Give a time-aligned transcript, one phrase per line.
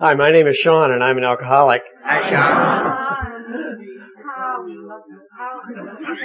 [0.00, 1.80] Hi, my name is Sean and I'm an alcoholic.
[2.04, 2.78] Hi, Sean.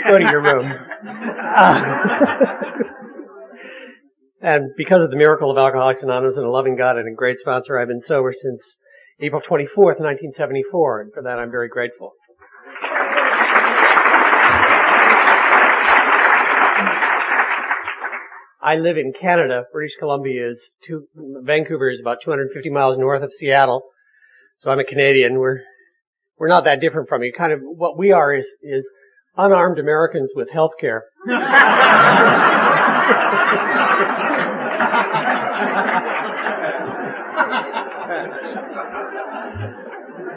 [0.07, 0.71] Go to your room.
[1.57, 1.81] Uh,
[4.41, 7.37] and because of the miracle of Alcoholics Anonymous and a loving God and a great
[7.39, 8.61] sponsor, I've been sober since
[9.19, 12.11] April 24th, 1974, and for that I'm very grateful.
[18.63, 19.63] I live in Canada.
[19.73, 20.57] British Columbia is
[20.87, 23.83] two, Vancouver is about 250 miles north of Seattle.
[24.61, 25.37] So I'm a Canadian.
[25.37, 25.59] We're,
[26.39, 27.33] we're not that different from you.
[27.37, 28.85] Kind of what we are is, is
[29.35, 31.03] unarmed Americans with health care.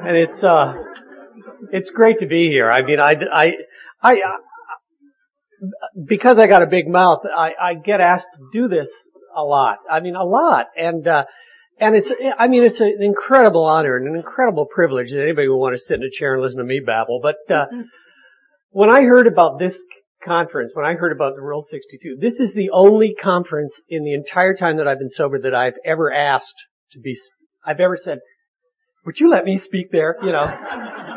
[0.04, 0.74] and it's, uh,
[1.70, 2.72] it's great to be here.
[2.72, 3.52] I mean, I, I,
[4.02, 4.16] I,
[6.06, 8.88] because I got a big mouth, I, I get asked to do this
[9.36, 9.78] a lot.
[9.90, 10.66] I mean, a lot.
[10.76, 11.24] And, uh,
[11.78, 15.56] and it's, I mean, it's an incredible honor and an incredible privilege that anybody would
[15.56, 17.20] want to sit in a chair and listen to me babble.
[17.22, 17.66] But, uh,
[18.70, 19.74] when I heard about this
[20.24, 24.14] conference, when I heard about the World 62, this is the only conference in the
[24.14, 26.56] entire time that I've been sober that I've ever asked
[26.92, 27.16] to be,
[27.64, 28.18] I've ever said,
[29.04, 30.16] would you let me speak there?
[30.22, 30.46] You know.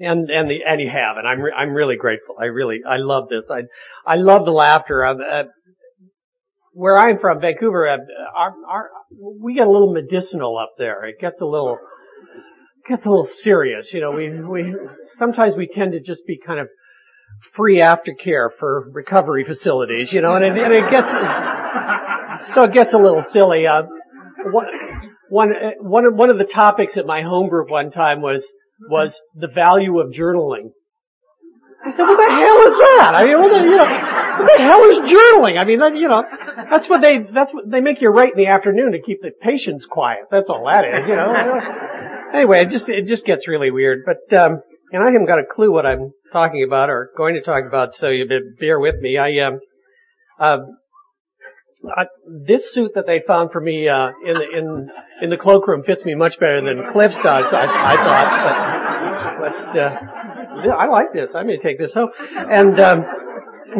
[0.00, 2.36] and and the and you have, and I'm re- I'm really grateful.
[2.40, 3.50] I really I love this.
[3.50, 3.62] I
[4.06, 5.04] I love the laughter.
[5.04, 5.44] Uh,
[6.72, 7.96] where I'm from, Vancouver, uh,
[8.36, 8.90] our, our
[9.42, 11.04] we get a little medicinal up there.
[11.06, 11.76] It gets a little
[12.88, 13.92] gets a little serious.
[13.92, 14.74] You know, we we
[15.18, 16.68] sometimes we tend to just be kind of
[17.52, 20.12] free aftercare for recovery facilities.
[20.12, 23.66] You know, and it, and it gets so it gets a little silly.
[23.66, 23.82] Uh,
[24.52, 24.66] one
[25.28, 28.44] one one of one of the topics at my home group one time was
[28.80, 30.70] was the value of journaling.
[31.84, 33.12] I said, what the hell is that?
[33.14, 35.58] I mean, what the, you know, what the hell is journaling?
[35.58, 36.24] I mean, that, you know,
[36.70, 39.30] that's what they, that's what they make you write in the afternoon to keep the
[39.40, 40.26] patients quiet.
[40.30, 41.32] That's all that is, you know.
[42.34, 44.02] anyway, it just, it just gets really weird.
[44.04, 47.42] But, um, and I haven't got a clue what I'm talking about or going to
[47.42, 48.26] talk about, so you
[48.58, 49.16] bear with me.
[49.16, 49.60] I, um,
[50.40, 50.58] uh,
[51.84, 54.90] I, this suit that they found for me uh, in the in
[55.22, 57.52] in the cloakroom fits me much better than Cliff's does.
[57.52, 61.30] I, I thought, but, but uh, I like this.
[61.34, 62.10] I may take this home.
[62.18, 63.04] And um,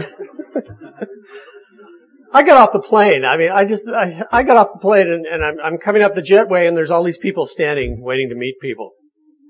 [2.33, 3.25] I got off the plane.
[3.25, 6.03] I mean, I just I, I got off the plane and, and I'm I'm coming
[6.03, 8.93] up the jetway and there's all these people standing waiting to meet people.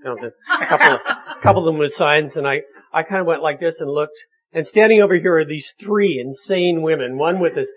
[0.04, 2.62] You know, a couple of, a couple of them with signs, and I
[2.94, 4.16] I kind of went like this and looked.
[4.52, 7.18] And standing over here are these three insane women.
[7.18, 7.68] One with this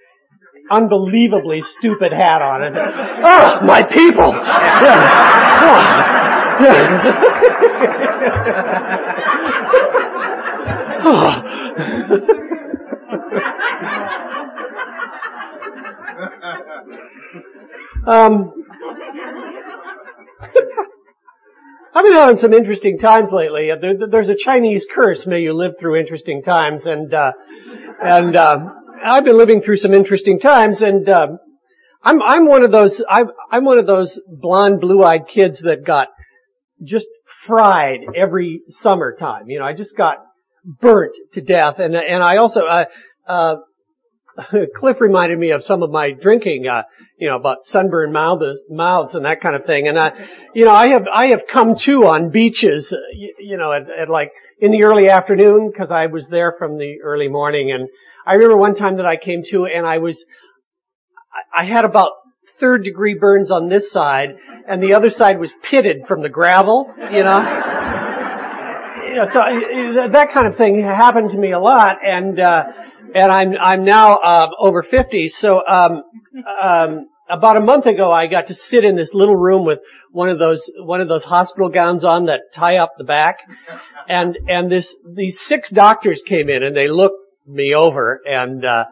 [0.72, 2.74] unbelievably stupid hat on it.
[3.24, 4.34] Oh, my people!
[18.08, 18.54] um,
[21.94, 23.70] I've been having some interesting times lately.
[23.80, 27.32] There, there's a Chinese curse, may you live through interesting times, and, uh,
[28.02, 28.58] and, uh,
[29.04, 31.40] I've been living through some interesting times, and um,
[32.04, 36.08] I'm I'm one of those I'm I'm one of those blonde, blue-eyed kids that got
[36.84, 37.08] just
[37.48, 39.50] fried every summertime.
[39.50, 40.18] You know, I just got
[40.66, 42.86] burnt to death, and and I also uh,
[43.28, 43.56] uh,
[44.76, 46.84] Cliff reminded me of some of my drinking, uh,
[47.18, 49.88] you know, about sunburned mouths, and that kind of thing.
[49.88, 50.12] And I,
[50.54, 53.84] you know, I have I have come to on beaches, uh, you, you know, at,
[53.84, 57.90] at like in the early afternoon because I was there from the early morning and
[58.32, 60.16] I remember one time that I came to and I was,
[61.54, 62.12] I had about
[62.62, 64.30] third degree burns on this side
[64.70, 67.40] and the other side was pitted from the gravel, you know.
[69.06, 69.42] you know so
[70.14, 72.64] that kind of thing happened to me a lot and, uh,
[73.14, 75.28] and I'm, I'm now, uh, over 50.
[75.40, 76.04] So, um,
[76.64, 79.80] um, about a month ago I got to sit in this little room with
[80.12, 83.40] one of those, one of those hospital gowns on that tie up the back.
[84.08, 84.88] And, and this,
[85.18, 87.18] these six doctors came in and they looked
[87.48, 88.86] me over and uh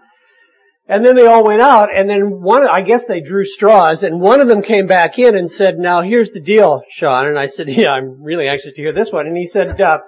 [0.88, 4.20] and then they all went out and then one I guess they drew straws and
[4.20, 7.48] one of them came back in and said, "Now here's the deal, Sean." And I
[7.48, 10.00] said, "Yeah, I'm really anxious to hear this one." And he said, uh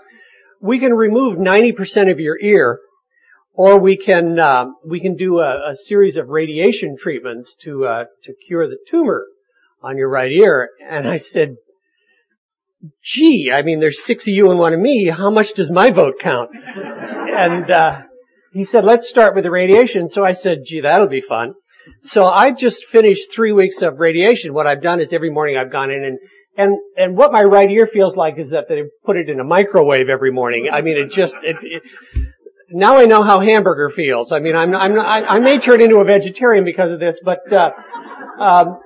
[0.59, 2.79] "We can remove 90% of your ear
[3.53, 8.03] or we can uh, we can do a, a, series of radiation treatments to uh,
[8.23, 9.25] to cure the tumor
[9.83, 11.57] on your right ear." And I said,
[13.03, 15.11] "Gee, I mean, there's six of you and one of me.
[15.15, 17.91] How much does my vote count?" and uh,
[18.51, 20.09] he said, let's start with the radiation.
[20.09, 21.53] So I said, gee, that'll be fun.
[22.03, 24.53] So I just finished three weeks of radiation.
[24.53, 26.19] What I've done is every morning I've gone in and
[26.57, 29.43] and and what my right ear feels like is that they put it in a
[29.43, 30.69] microwave every morning.
[30.71, 31.83] I mean, it just it, it
[32.69, 34.31] now I know how hamburger feels.
[34.31, 37.51] I mean, I'm I'm I, I may turn into a vegetarian because of this, but
[37.51, 37.71] uh,
[38.39, 38.79] um,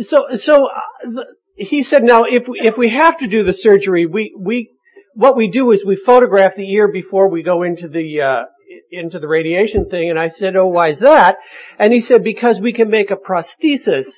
[0.00, 1.22] so, so, uh,
[1.56, 4.70] he said, now if, if we have to do the surgery, we, we,
[5.14, 8.44] what we do is we photograph the ear before we go into the, uh,
[8.90, 10.10] into the radiation thing.
[10.10, 11.36] And I said, oh, why is that?
[11.78, 14.08] And he said, because we can make a prosthesis,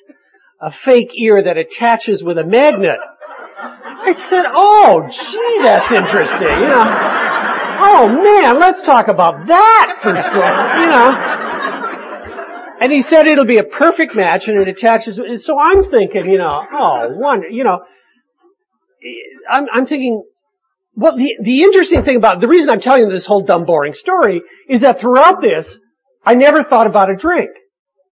[0.61, 2.97] a fake ear that attaches with a magnet.
[3.59, 7.17] I said, oh, gee, that's interesting, you know.
[7.79, 11.37] Oh man, let's talk about that for sure, you know.
[12.79, 16.37] And he said it'll be a perfect match and it attaches, so I'm thinking, you
[16.37, 17.79] know, oh, wonder, you know,
[19.49, 20.23] I'm, I'm thinking,
[20.97, 23.93] well, the, the interesting thing about, the reason I'm telling you this whole dumb boring
[23.93, 25.67] story is that throughout this,
[26.25, 27.51] I never thought about a drink.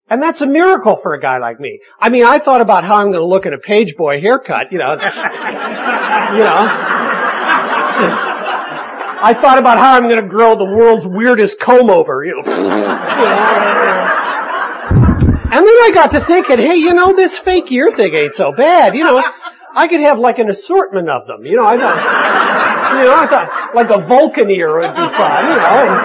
[0.09, 1.79] And that's a miracle for a guy like me.
[1.99, 4.71] I mean, I thought about how I'm going to look at a page boy haircut,
[4.71, 4.91] you know.
[4.93, 6.67] you know.
[9.23, 12.51] I thought about how I'm going to grow the world's weirdest comb over, you know.
[15.51, 18.53] And then I got to thinking, hey, you know, this fake ear thing ain't so
[18.55, 18.95] bad.
[18.95, 19.21] You know,
[19.75, 21.45] I could have like an assortment of them.
[21.45, 21.99] You know, I thought,
[23.03, 25.41] you know, I thought like a Vulcan ear would be fun.
[25.49, 25.99] You know, and,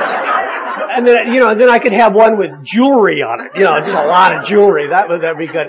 [0.97, 3.53] and then you know, and then I could have one with jewelry on it.
[3.57, 4.89] You know, just a lot of jewelry.
[4.91, 5.69] That would that'd be good.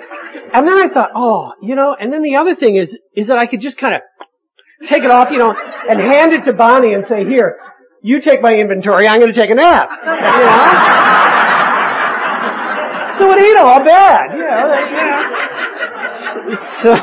[0.53, 3.37] And then I thought, oh, you know, and then the other thing is is that
[3.37, 4.01] I could just kind of
[4.87, 5.53] take it off, you know,
[5.89, 7.57] and hand it to Bonnie and say, here,
[8.01, 9.07] you take my inventory.
[9.07, 9.89] I'm going to take a nap.
[10.05, 10.11] You
[10.45, 10.73] know.
[13.17, 14.75] So it ain't all bad, you know.
[16.83, 16.95] So,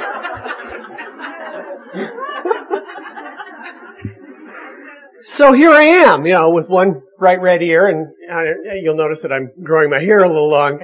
[5.36, 9.20] so here I am, you know, with one bright red ear, and uh, you'll notice
[9.22, 10.80] that I'm growing my hair a little long.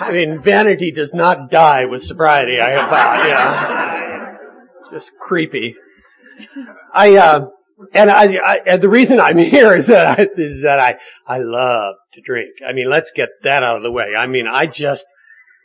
[0.00, 2.58] I mean, vanity does not die with sobriety.
[2.60, 5.74] I have found, yeah, just creepy.
[6.94, 7.48] I uh,
[7.92, 10.94] and I, I, and the reason I'm here is that I, is that I
[11.26, 12.50] I love to drink.
[12.68, 14.14] I mean, let's get that out of the way.
[14.18, 15.04] I mean, I just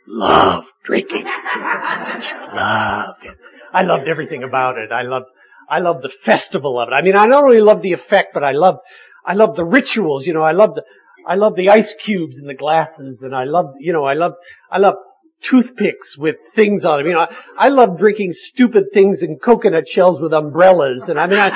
[0.06, 1.24] love drinking.
[1.26, 3.38] I just love it.
[3.72, 4.92] I loved everything about it.
[4.92, 5.26] I loved
[5.68, 6.92] I love the festival of it.
[6.92, 8.76] I mean, I not only love the effect, but I love
[9.26, 10.26] I love the rituals.
[10.26, 10.82] You know, I love the
[11.26, 14.32] I love the ice cubes in the glasses, and I love you know I love
[14.70, 14.94] I love
[15.50, 17.06] toothpicks with things on them.
[17.06, 21.26] You know, I, I love drinking stupid things in coconut shells with umbrellas, and I
[21.26, 21.50] mean, I,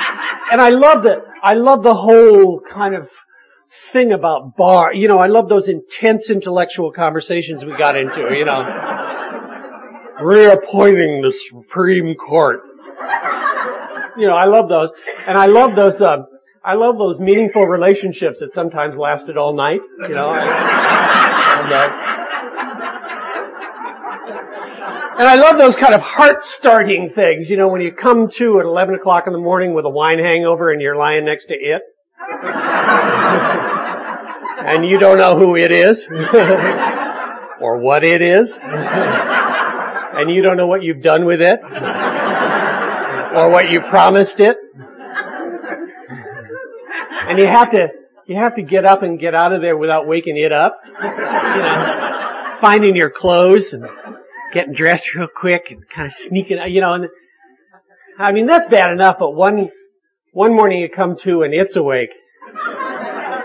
[0.51, 3.07] and I love the, I love the whole kind of
[3.93, 4.93] thing about bar.
[4.93, 8.35] You know, I love those intense intellectual conversations we got into.
[8.35, 8.63] You know,
[10.21, 12.61] reappointing the Supreme Court.
[14.19, 14.89] You know, I love those,
[15.27, 15.99] and I love those.
[16.01, 16.25] Uh,
[16.63, 19.79] I love those meaningful relationships that sometimes lasted all night.
[20.01, 20.29] You know.
[20.35, 21.89] and, uh,
[25.19, 28.65] And I love those kind of heart-starting things, you know, when you come to at
[28.65, 31.81] 11 o'clock in the morning with a wine hangover and you're lying next to it.
[34.65, 35.99] and you don't know who it is.
[37.59, 38.49] or what it is.
[38.63, 41.59] and you don't know what you've done with it.
[43.39, 44.57] Or what you promised it.
[47.27, 47.87] And you have to,
[48.27, 50.79] you have to get up and get out of there without waking it up.
[50.85, 53.85] You know, finding your clothes and
[54.53, 57.07] getting dressed real quick and kind of sneaking, out, you know, and
[58.17, 59.69] I mean, that's bad enough, but one,
[60.33, 62.09] one morning you come to and it's awake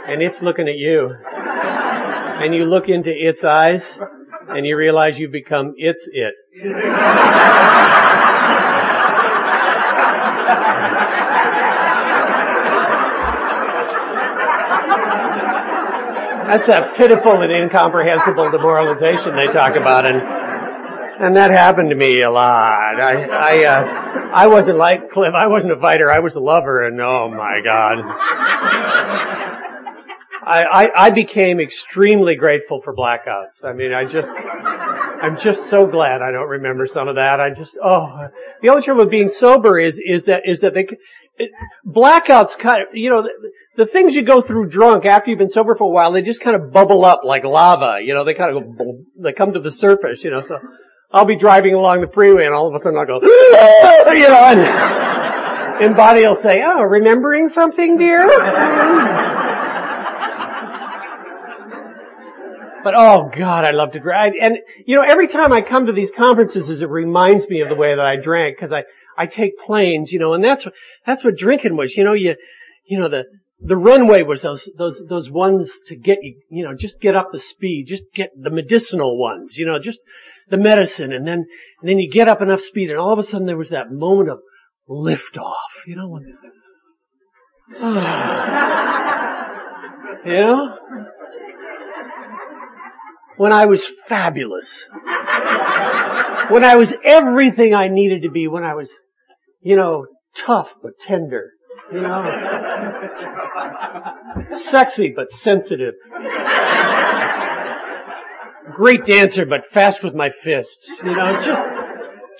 [0.08, 3.82] and it's looking at you and you look into its eyes
[4.48, 6.34] and you realize you've become its it.
[16.44, 20.20] That's a pitiful and incomprehensible demoralization they talk about and
[21.14, 23.00] and that happened to me a lot.
[23.00, 23.84] I, I, uh,
[24.34, 25.32] I wasn't like Cliff.
[25.32, 26.10] I wasn't a fighter.
[26.10, 27.98] I was a lover and oh my God.
[30.46, 33.62] I, I, I became extremely grateful for blackouts.
[33.64, 34.28] I mean, I just,
[35.24, 37.40] I'm just so glad I don't remember some of that.
[37.40, 38.28] I just, oh,
[38.60, 40.86] the only trouble with being sober is, is that, is that they,
[41.38, 41.50] it,
[41.86, 45.50] blackouts kind of, you know, the, the, things you go through drunk after you've been
[45.50, 48.34] sober for a while, they just kind of bubble up like lava, you know, they
[48.34, 50.58] kind of go, they come to the surface, you know, so
[51.10, 54.44] I'll be driving along the freeway and all of a sudden I'll go, you know,
[54.44, 59.40] and, and Bonnie will say, oh, remembering something, dear?
[62.84, 64.32] But oh God, I love to drive.
[64.40, 67.74] And you know, every time I come to these conferences, it reminds me of the
[67.74, 68.82] way that I drank because I
[69.20, 70.64] I take planes, you know, and that's
[71.06, 71.94] that's what drinking was.
[71.96, 72.36] You know, you
[72.86, 73.24] you know the
[73.60, 77.30] the runway was those those those ones to get you you know just get up
[77.32, 80.00] the speed, just get the medicinal ones, you know, just
[80.50, 81.44] the medicine and then,
[81.80, 83.90] and then you get up enough speed and all of a sudden there was that
[83.90, 84.38] moment of
[84.86, 86.22] lift off, you know, when,
[90.26, 90.76] you know?
[93.36, 94.68] When I was fabulous.
[96.50, 98.88] when I was everything I needed to be, when I was,
[99.60, 100.06] you know,
[100.46, 101.50] tough but tender,
[101.92, 102.24] you know,
[104.70, 105.94] sexy but sensitive,
[108.74, 111.62] great dancer but fast with my fists, you know, just,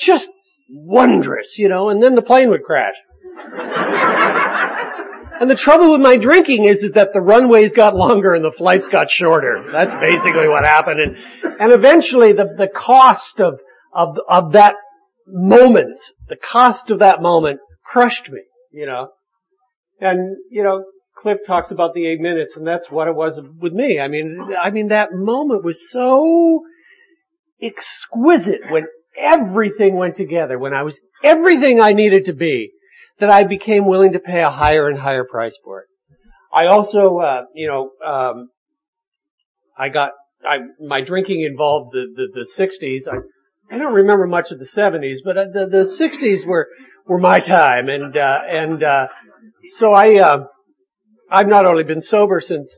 [0.06, 0.30] just
[0.70, 2.94] wondrous, you know, and then the plane would crash.
[5.40, 8.52] And the trouble with my drinking is, is that the runways got longer and the
[8.56, 9.64] flights got shorter.
[9.72, 11.00] That's basically what happened.
[11.00, 11.16] And,
[11.60, 13.54] and eventually the, the cost of,
[13.92, 14.74] of, of that
[15.26, 15.98] moment,
[16.28, 18.40] the cost of that moment crushed me,
[18.72, 19.08] you know.
[20.00, 20.84] And, you know,
[21.20, 23.98] Cliff talks about the eight minutes and that's what it was with me.
[23.98, 26.62] I mean, I mean that moment was so
[27.62, 28.84] exquisite when
[29.18, 32.72] everything went together, when I was everything I needed to be
[33.20, 35.86] that I became willing to pay a higher and higher price for it.
[36.52, 38.50] I also, uh, you know, um,
[39.76, 40.10] I got,
[40.46, 43.12] I, my drinking involved the, the, the 60s.
[43.12, 46.68] I, I don't remember much of the 70s, but uh, the, the 60s were,
[47.06, 47.88] were my time.
[47.88, 49.06] And, uh, and, uh,
[49.78, 50.44] so I, uh,
[51.30, 52.68] I've not only been sober since,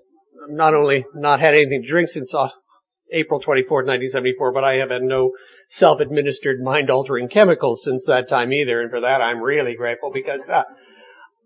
[0.48, 2.48] not only not had anything to drink since uh,
[3.12, 5.32] April 24th, 1974, but I have had no
[5.68, 10.62] self-administered mind-altering chemicals since that time either, and for that I'm really grateful because uh,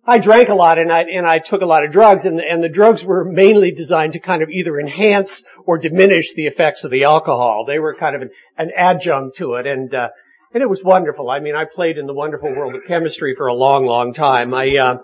[0.06, 2.62] I drank a lot and I and I took a lot of drugs, and and
[2.62, 6.90] the drugs were mainly designed to kind of either enhance or diminish the effects of
[6.90, 7.64] the alcohol.
[7.66, 10.08] They were kind of an, an adjunct to it, and uh,
[10.52, 11.30] and it was wonderful.
[11.30, 14.52] I mean, I played in the wonderful world of chemistry for a long, long time.
[14.54, 14.94] I uh,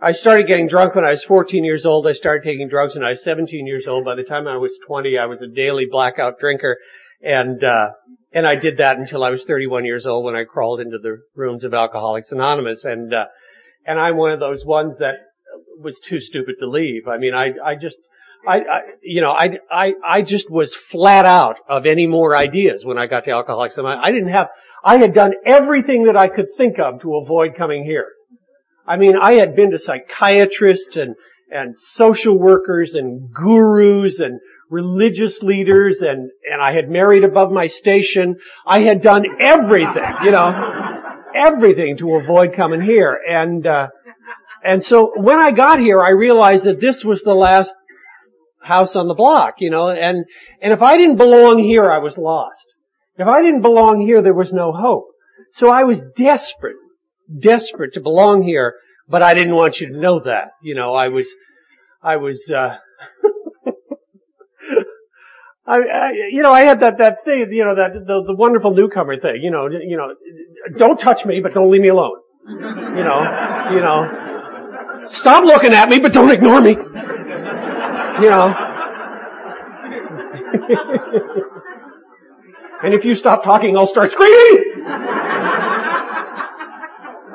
[0.00, 2.06] I started getting drunk when I was 14 years old.
[2.06, 4.04] I started taking drugs when I was 17 years old.
[4.04, 6.76] By the time I was 20, I was a daily blackout drinker.
[7.22, 7.88] And, uh,
[8.32, 11.18] and I did that until I was 31 years old when I crawled into the
[11.34, 12.84] rooms of Alcoholics Anonymous.
[12.84, 13.24] And, uh,
[13.86, 15.14] and I'm one of those ones that
[15.80, 17.08] was too stupid to leave.
[17.08, 17.96] I mean, I, I just,
[18.46, 22.82] I, I, you know, I, I, I just was flat out of any more ideas
[22.84, 24.04] when I got to Alcoholics Anonymous.
[24.04, 24.48] I didn't have,
[24.84, 28.08] I had done everything that I could think of to avoid coming here.
[28.86, 31.16] I mean, I had been to psychiatrists and,
[31.50, 37.68] and social workers and gurus and religious leaders and, and I had married above my
[37.68, 38.36] station.
[38.66, 40.52] I had done everything, you know,
[41.46, 43.18] everything to avoid coming here.
[43.28, 43.88] And, uh,
[44.64, 47.70] and so when I got here, I realized that this was the last
[48.62, 50.24] house on the block, you know, and,
[50.60, 52.64] and if I didn't belong here, I was lost.
[53.16, 55.06] If I didn't belong here, there was no hope.
[55.58, 56.76] So I was desperate,
[57.40, 58.74] desperate to belong here,
[59.08, 60.50] but I didn't want you to know that.
[60.62, 61.26] You know, I was,
[62.02, 62.76] I was, uh,
[65.66, 68.72] I, I, you know, I had that, that thing, you know, that, the, the wonderful
[68.72, 70.14] newcomer thing, you know, you know,
[70.78, 72.20] don't touch me, but don't leave me alone.
[72.48, 73.20] You know,
[73.74, 74.06] you know,
[75.20, 76.70] stop looking at me, but don't ignore me.
[76.70, 76.76] You
[78.30, 78.54] know.
[82.84, 84.76] and if you stop talking, I'll start screaming!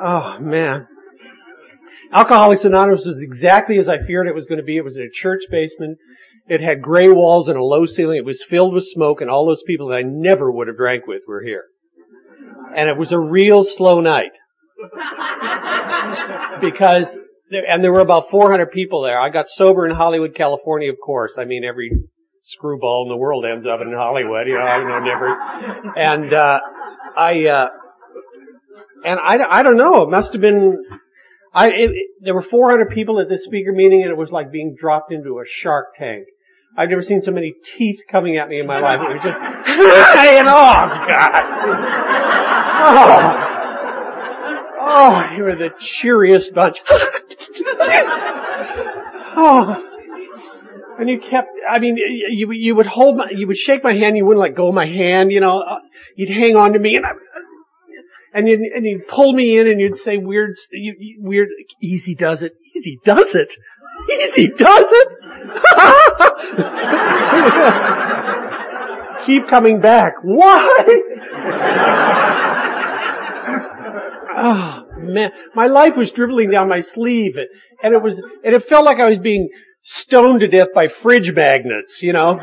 [0.04, 0.88] Oh man.
[2.12, 4.76] Alcoholics Anonymous was exactly as I feared it was going to be.
[4.76, 5.98] It was in a church basement.
[6.52, 8.18] It had gray walls and a low ceiling.
[8.18, 11.06] It was filled with smoke and all those people that I never would have drank
[11.06, 11.64] with were here.
[12.76, 14.32] And it was a real slow night.
[16.60, 17.06] because,
[17.50, 19.18] there, and there were about 400 people there.
[19.18, 21.32] I got sober in Hollywood, California, of course.
[21.38, 21.90] I mean, every
[22.42, 25.28] screwball in the world ends up in Hollywood, you know, I know never.
[25.96, 26.58] And, uh,
[27.16, 27.68] I, uh,
[29.06, 30.84] and I, I don't know, it must have been
[31.54, 34.50] I, it, it, there were 400 people at this speaker meeting and it was like
[34.50, 36.24] being dropped into a shark tank.
[36.76, 38.98] I've never seen so many teeth coming at me in my life.
[39.02, 41.44] It was just, and oh God.
[42.84, 43.48] Oh.
[44.84, 46.76] Oh, you were the cheeriest bunch.
[49.36, 49.76] oh.
[50.98, 54.16] And you kept, I mean, you, you would hold my, you would shake my hand,
[54.16, 55.78] you wouldn't let go of my hand, you know, uh,
[56.16, 57.10] you'd hang on to me and I,
[58.34, 60.54] and you'd, and you'd pull me in and you'd say weird,
[61.18, 61.48] weird,
[61.82, 63.52] easy does it, easy does it,
[64.10, 65.08] easy does it.
[69.26, 70.14] Keep coming back.
[70.22, 70.84] Why?
[74.36, 77.36] oh man, my life was dribbling down my sleeve,
[77.82, 79.48] and it was, and it felt like I was being
[79.84, 82.38] stoned to death by fridge magnets, you know.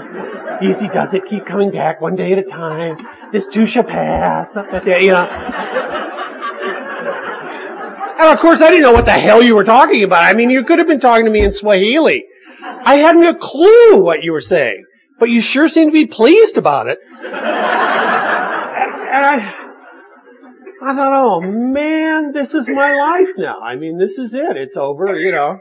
[0.62, 2.98] Easy does it, keep coming back one day at a time.
[3.32, 4.48] This too shall pass.
[4.86, 5.96] You know.
[8.20, 10.24] And of course I didn't know what the hell you were talking about.
[10.24, 12.26] I mean, you could have been talking to me in Swahili.
[12.86, 14.84] I hadn't a clue what you were saying.
[15.20, 16.98] But you sure seemed to be pleased about it.
[19.12, 19.54] And I,
[20.82, 23.60] I thought, oh man, this is my life now.
[23.62, 24.58] I mean, this is it.
[24.58, 25.60] It's over, you know.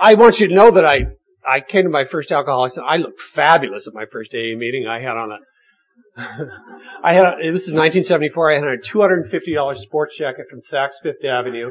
[0.00, 1.06] I want you to know that I
[1.46, 4.86] I came to my first Alcoholics, and I looked fabulous at my first AA meeting.
[4.88, 5.38] I had on a,
[7.04, 11.24] I had, a, this is 1974, I had a $250 sports jacket from Saks Fifth
[11.24, 11.70] Avenue.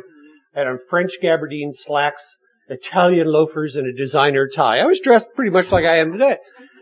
[0.55, 2.21] I had on French gabardine slacks,
[2.69, 4.79] Italian loafers, and a designer tie.
[4.79, 6.38] I was dressed pretty much like I am today.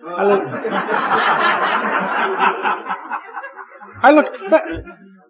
[0.05, 0.47] I looked,
[4.03, 4.37] I looked,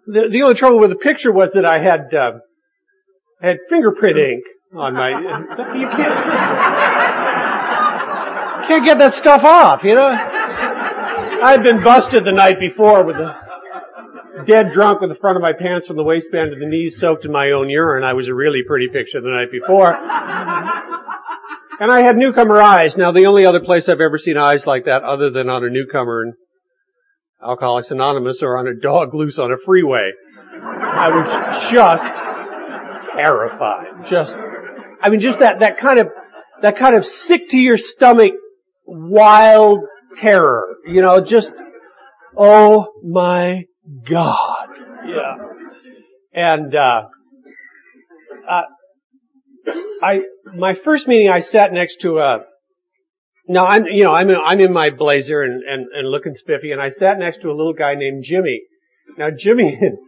[0.06, 2.40] the, the only trouble with the picture was that I had, uh,
[3.40, 4.44] had fingerprint ink
[4.76, 5.08] on my,
[5.78, 6.14] you can't,
[8.68, 10.12] can't get that stuff off, you know?
[11.44, 13.43] I'd been busted the night before with a
[14.46, 17.24] dead drunk with the front of my pants from the waistband to the knees soaked
[17.24, 18.04] in my own urine.
[18.04, 19.94] I was a really pretty picture the night before.
[21.80, 22.94] And I had newcomer eyes.
[22.96, 25.68] Now the only other place I've ever seen eyes like that other than on a
[25.68, 26.34] newcomer in
[27.42, 30.12] Alcoholics Anonymous or on a dog loose on a freeway.
[30.62, 34.08] I was just terrified.
[34.08, 34.32] Just,
[35.02, 36.08] I mean just that, that kind of,
[36.62, 38.32] that kind of sick to your stomach,
[38.86, 39.80] wild
[40.16, 40.76] terror.
[40.86, 41.50] You know, just,
[42.38, 43.64] oh my
[44.08, 44.68] God.
[45.06, 45.36] Yeah.
[46.32, 47.02] And, uh,
[48.50, 49.72] uh,
[50.02, 50.20] I,
[50.56, 52.38] my first meeting I sat next to a,
[53.46, 56.72] now I'm, you know, I'm in, I'm in my blazer and, and, and looking spiffy
[56.72, 58.62] and I sat next to a little guy named Jimmy.
[59.18, 59.98] Now Jimmy in,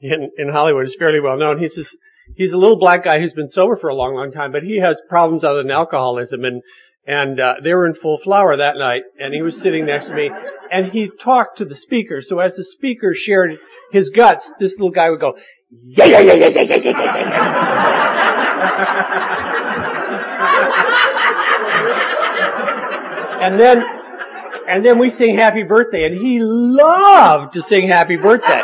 [0.00, 1.58] in, in Hollywood is fairly well known.
[1.58, 1.94] He's this,
[2.36, 4.80] he's a little black guy who's been sober for a long, long time, but he
[4.80, 6.62] has problems other than alcoholism and,
[7.06, 10.14] and, uh, they were in full flower that night and he was sitting next to
[10.14, 10.30] me
[10.70, 12.22] and he talked to the speaker.
[12.22, 13.58] So as the speaker shared
[13.92, 15.34] his guts, this little guy would go,
[15.70, 18.02] yeah, yeah, yeah, yeah, yeah, yeah, yeah, yeah.
[23.42, 23.82] and then,
[24.68, 28.60] and then we sing happy birthday and he loved to sing happy birthday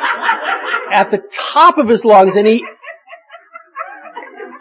[0.93, 1.19] at the
[1.53, 2.63] top of his lungs and he,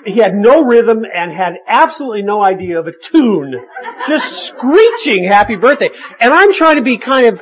[0.07, 3.53] he had no rhythm and had absolutely no idea of a tune.
[4.07, 5.89] Just screeching happy birthday.
[6.19, 7.39] And I'm trying to be kind of,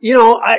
[0.00, 0.56] you know, I,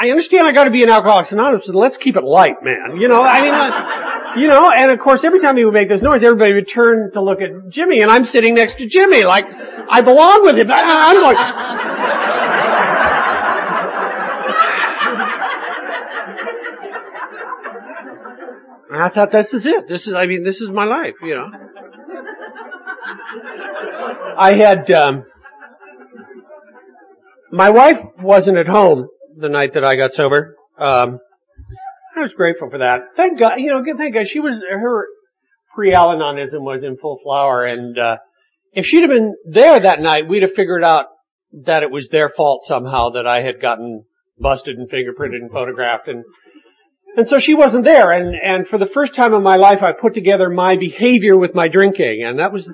[0.00, 2.98] I understand I gotta be an alcoholic Anonymous, but let's keep it light, man.
[3.00, 5.88] You know, I mean, uh, you know, and of course every time he would make
[5.88, 9.24] this noise, everybody would turn to look at Jimmy and I'm sitting next to Jimmy,
[9.24, 9.44] like,
[9.88, 10.68] I belong with him.
[10.70, 11.36] I'm like,
[18.96, 19.88] And I thought, this is it.
[19.90, 21.50] This is, I mean, this is my life, you know.
[24.38, 25.24] I had, um,
[27.52, 30.56] my wife wasn't at home the night that I got sober.
[30.78, 31.18] Um,
[32.16, 33.00] I was grateful for that.
[33.18, 35.08] Thank God, you know, thank God she was, her
[35.74, 38.16] pre-Al-Anonism was in full flower and, uh,
[38.72, 41.04] if she'd have been there that night, we'd have figured out
[41.66, 44.04] that it was their fault somehow that I had gotten
[44.38, 46.24] busted and fingerprinted and photographed and
[47.16, 49.92] and so she wasn't there, and, and for the first time in my life, I
[49.98, 52.68] put together my behavior with my drinking, and that was,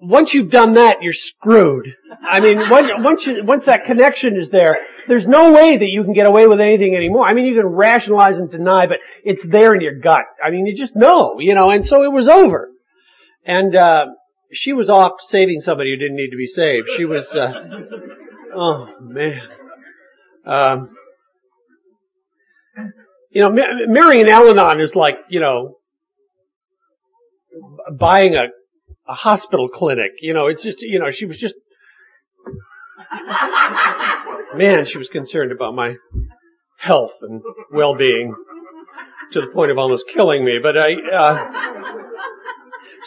[0.00, 1.86] once you've done that, you're screwed.
[2.22, 6.04] I mean, once, once, you, once that connection is there, there's no way that you
[6.04, 7.26] can get away with anything anymore.
[7.26, 10.22] I mean, you can rationalize and deny, but it's there in your gut.
[10.44, 12.68] I mean, you just know, you know, and so it was over.
[13.44, 14.06] And, uh,
[14.52, 16.86] she was off saving somebody who didn't need to be saved.
[16.96, 17.52] She was, uh,
[18.56, 19.40] oh man.
[20.46, 20.90] Um,
[23.30, 23.50] you know,
[23.86, 25.76] marrying Al-Anon is like, you know,
[27.98, 28.46] buying a,
[29.10, 30.12] a hospital clinic.
[30.20, 31.54] You know, it's just, you know, she was just,
[34.56, 35.94] man, she was concerned about my
[36.78, 38.34] health and well-being
[39.32, 40.58] to the point of almost killing me.
[40.62, 41.50] But I, uh,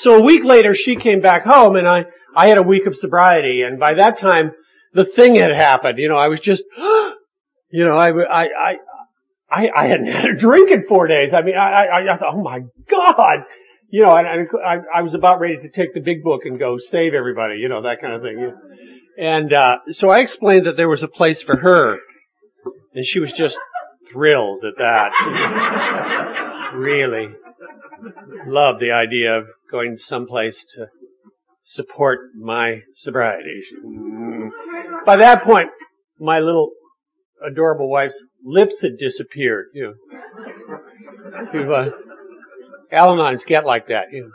[0.02, 2.06] so a week later she came back home and I,
[2.36, 4.52] I had a week of sobriety and by that time
[4.94, 5.98] the thing had happened.
[5.98, 8.74] You know, I was just, you know, I, I, I,
[9.52, 11.32] I, I hadn't had a drink in four days.
[11.34, 12.60] I mean, I, I, I thought, oh my
[12.90, 13.40] God.
[13.90, 16.58] You know, and, and I, I was about ready to take the big book and
[16.58, 18.54] go save everybody, you know, that kind of thing.
[19.18, 21.98] And, uh, so I explained that there was a place for her.
[22.94, 23.58] And she was just
[24.12, 25.12] thrilled at that.
[26.76, 27.28] really
[28.48, 30.88] loved the idea of going someplace to
[31.66, 33.62] support my sobriety.
[35.06, 35.70] By that point,
[36.20, 36.72] my little
[37.46, 39.68] adorable wife's lips had disappeared.
[39.74, 39.96] You
[41.54, 41.90] know, uh,
[42.92, 44.12] Al-Anons get like that.
[44.12, 44.32] You know.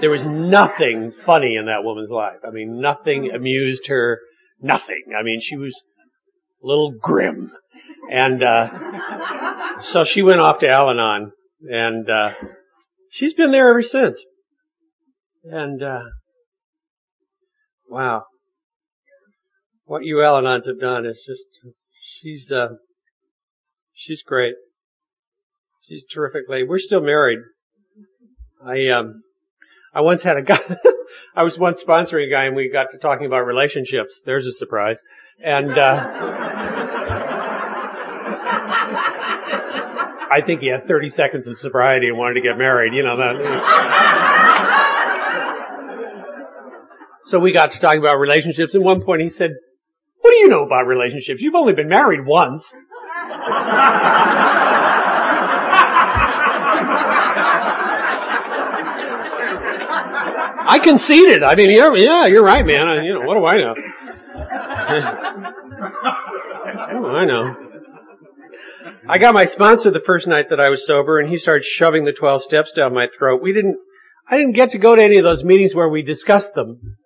[0.00, 2.38] There was nothing funny in that woman's life.
[2.46, 4.20] I mean, nothing amused her.
[4.60, 5.04] Nothing.
[5.18, 5.74] I mean, she was
[6.62, 7.52] a little grim.
[8.10, 8.66] And, uh,
[9.92, 12.30] so she went off to Al-Anon and, uh,
[13.12, 14.18] she's been there ever since.
[15.44, 16.02] And, uh,
[17.88, 18.24] wow
[19.86, 21.42] what you Al-Anons have done is just,
[22.20, 22.76] she's, uh,
[23.94, 24.54] she's great.
[25.86, 26.64] She's terrific lady.
[26.66, 27.40] We're still married.
[28.64, 29.22] I, um,
[29.94, 30.58] I once had a guy,
[31.36, 34.18] I was once sponsoring a guy and we got to talking about relationships.
[34.24, 34.96] There's a surprise.
[35.44, 36.00] And, uh,
[40.34, 43.16] I think he had 30 seconds of sobriety and wanted to get married, you know
[43.16, 43.34] that.
[47.26, 48.74] So we got to talking about relationships.
[48.74, 49.50] At one point he said,
[50.34, 51.40] do you know about relationships?
[51.40, 52.62] You've only been married once.
[60.66, 61.42] I conceded.
[61.42, 62.88] I mean, you're, yeah, you're right, man.
[62.88, 63.74] I, you know, what do I know?
[63.74, 63.82] do
[67.06, 67.54] oh, I know?
[69.08, 72.04] I got my sponsor the first night that I was sober, and he started shoving
[72.04, 73.42] the 12 steps down my throat.
[73.42, 73.76] We didn't,
[74.28, 76.96] I didn't get to go to any of those meetings where we discussed them.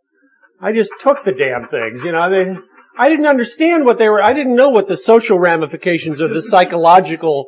[0.60, 2.30] I just took the damn things, you know.
[2.30, 2.60] They,
[2.98, 4.22] I didn't understand what they were.
[4.22, 7.46] I didn't know what the social ramifications or the psychological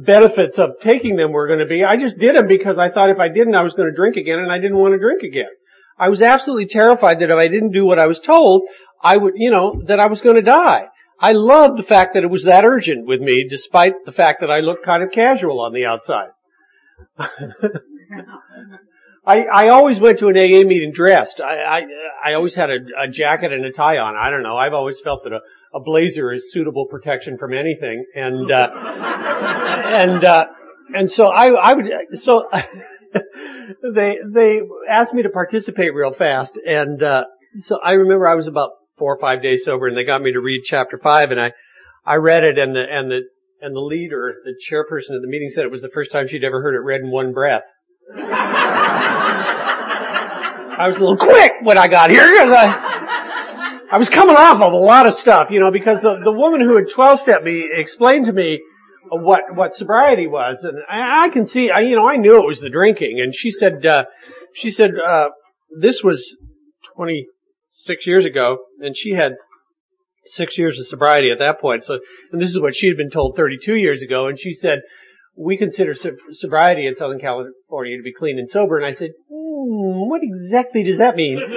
[0.00, 1.84] benefits of taking them were going to be.
[1.84, 4.16] I just did them because I thought if I didn't, I was going to drink
[4.16, 5.50] again, and I didn't want to drink again.
[5.98, 8.62] I was absolutely terrified that if I didn't do what I was told,
[9.02, 10.86] I would, you know, that I was going to die.
[11.20, 14.50] I loved the fact that it was that urgent with me, despite the fact that
[14.50, 16.30] I looked kind of casual on the outside.
[19.26, 21.40] I, I always went to an AA meeting dressed.
[21.40, 21.80] I, I,
[22.30, 24.16] I always had a, a jacket and a tie on.
[24.16, 24.56] I don't know.
[24.56, 25.40] I've always felt that a,
[25.74, 28.04] a blazer is suitable protection from anything.
[28.14, 30.44] And, uh, and, uh,
[30.94, 31.86] and so I, I would,
[32.22, 32.44] so
[33.94, 36.52] they, they asked me to participate real fast.
[36.64, 37.24] And, uh,
[37.60, 40.32] so I remember I was about four or five days sober and they got me
[40.32, 41.52] to read chapter five and I,
[42.06, 43.20] I read it and the, and the,
[43.60, 46.44] and the leader, the chairperson of the meeting said it was the first time she'd
[46.44, 47.62] ever heard it read in one breath.
[48.14, 48.16] I
[50.88, 54.76] was a little quick when I got here I, I was coming off of a
[54.76, 58.26] lot of stuff, you know, because the, the woman who had 12 stepped me explained
[58.26, 58.60] to me
[59.10, 60.58] what, what sobriety was.
[60.62, 63.20] And I, I can see, I, you know, I knew it was the drinking.
[63.22, 64.04] And she said, uh,
[64.54, 65.28] she said, uh,
[65.80, 66.34] this was
[66.96, 69.32] 26 years ago and she had
[70.26, 71.84] six years of sobriety at that point.
[71.84, 71.98] So,
[72.32, 74.28] and this is what she had been told 32 years ago.
[74.28, 74.80] And she said,
[75.38, 75.94] we consider
[76.32, 78.76] sobriety in Southern California to be clean and sober.
[78.76, 81.40] And I said, mm, what exactly does that mean?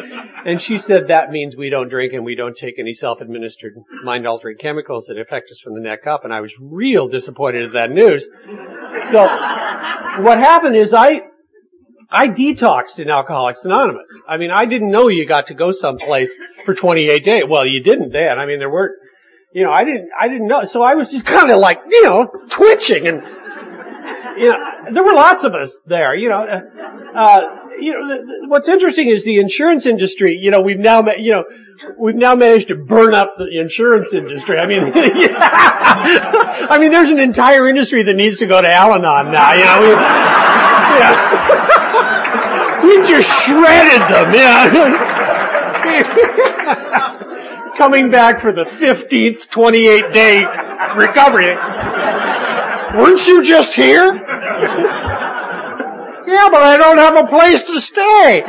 [0.43, 4.57] And she said, that means we don't drink and we don't take any self-administered mind-altering
[4.59, 6.21] chemicals that affect us from the neck up.
[6.23, 8.25] And I was real disappointed at that news.
[9.11, 11.19] So what happened is I,
[12.09, 14.07] I detoxed in Alcoholics Anonymous.
[14.27, 16.31] I mean, I didn't know you got to go someplace
[16.65, 17.43] for 28 days.
[17.47, 18.39] Well, you didn't then.
[18.39, 18.95] I mean, there weren't,
[19.53, 20.63] you know, I didn't, I didn't know.
[20.73, 22.25] So I was just kind of like, you know,
[22.57, 23.21] twitching and
[24.37, 24.57] you know,
[24.93, 26.61] there were lots of us there, you know, uh,
[27.17, 27.41] uh,
[27.79, 31.43] you know, what's interesting is the insurance industry, you know, we've now, you know,
[31.97, 34.57] we've now managed to burn up the insurance industry.
[34.57, 34.91] I mean.
[34.93, 39.79] I mean, there's an entire industry that needs to go to Al-Anon now, you know,
[39.81, 39.87] we,
[40.99, 41.15] yeah.
[42.83, 44.67] we just shredded them, yeah.
[47.77, 50.41] Coming back for the 15th 28 day
[50.95, 51.55] recovery.
[52.95, 54.03] Weren't you just here?
[56.27, 58.43] yeah, but I don't have a place to stay.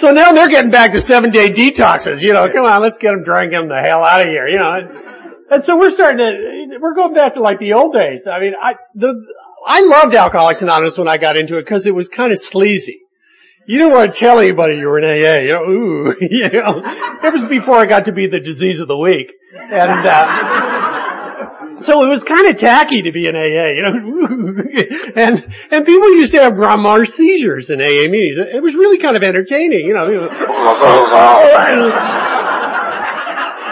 [0.00, 2.20] so now they're getting back to seven day detoxes.
[2.20, 4.46] You know, come on, let's get them drinking the hell out of here.
[4.48, 4.80] You know,
[5.50, 8.22] and so we're starting to, we're going back to like the old days.
[8.30, 9.14] I mean, I, the,
[9.66, 13.05] I loved Alcoholics Anonymous when I got into it because it was kind of sleazy.
[13.66, 15.42] You didn't want to tell anybody you were in AA.
[15.42, 16.78] You know, ooh, you know.
[17.26, 19.32] It was before I got to be the disease of the week.
[19.50, 23.90] And, uh, so it was kind of tacky to be in AA, you know.
[25.18, 25.42] and,
[25.74, 28.38] and people used to have grand mal seizures in AA meetings.
[28.54, 30.14] It was really kind of entertaining, you know.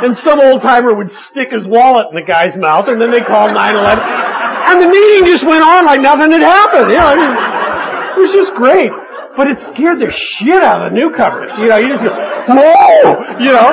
[0.02, 3.22] and some old timer would stick his wallet in the guy's mouth and then they
[3.22, 4.02] called 911.
[4.02, 7.14] And the meeting just went on like nothing had happened, you know.
[7.14, 8.90] It was just great.
[9.36, 11.50] But it scared the shit out of the newcomers.
[11.58, 12.14] You know, you just go,
[12.54, 13.42] whoa!
[13.42, 13.70] You know?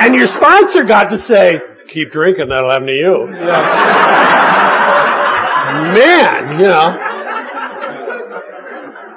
[0.00, 1.60] And your sponsor got to say,
[1.92, 3.28] keep drinking, that'll happen to you.
[3.32, 4.56] Yeah.
[5.92, 6.96] Man, you know.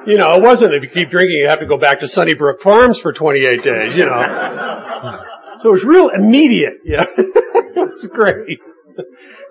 [0.08, 2.62] You know, it wasn't if you keep drinking, you have to go back to Sunnybrook
[2.62, 4.24] Farms for 28 days, you know.
[5.62, 7.04] So it was real immediate, yeah.
[7.18, 8.60] it was great.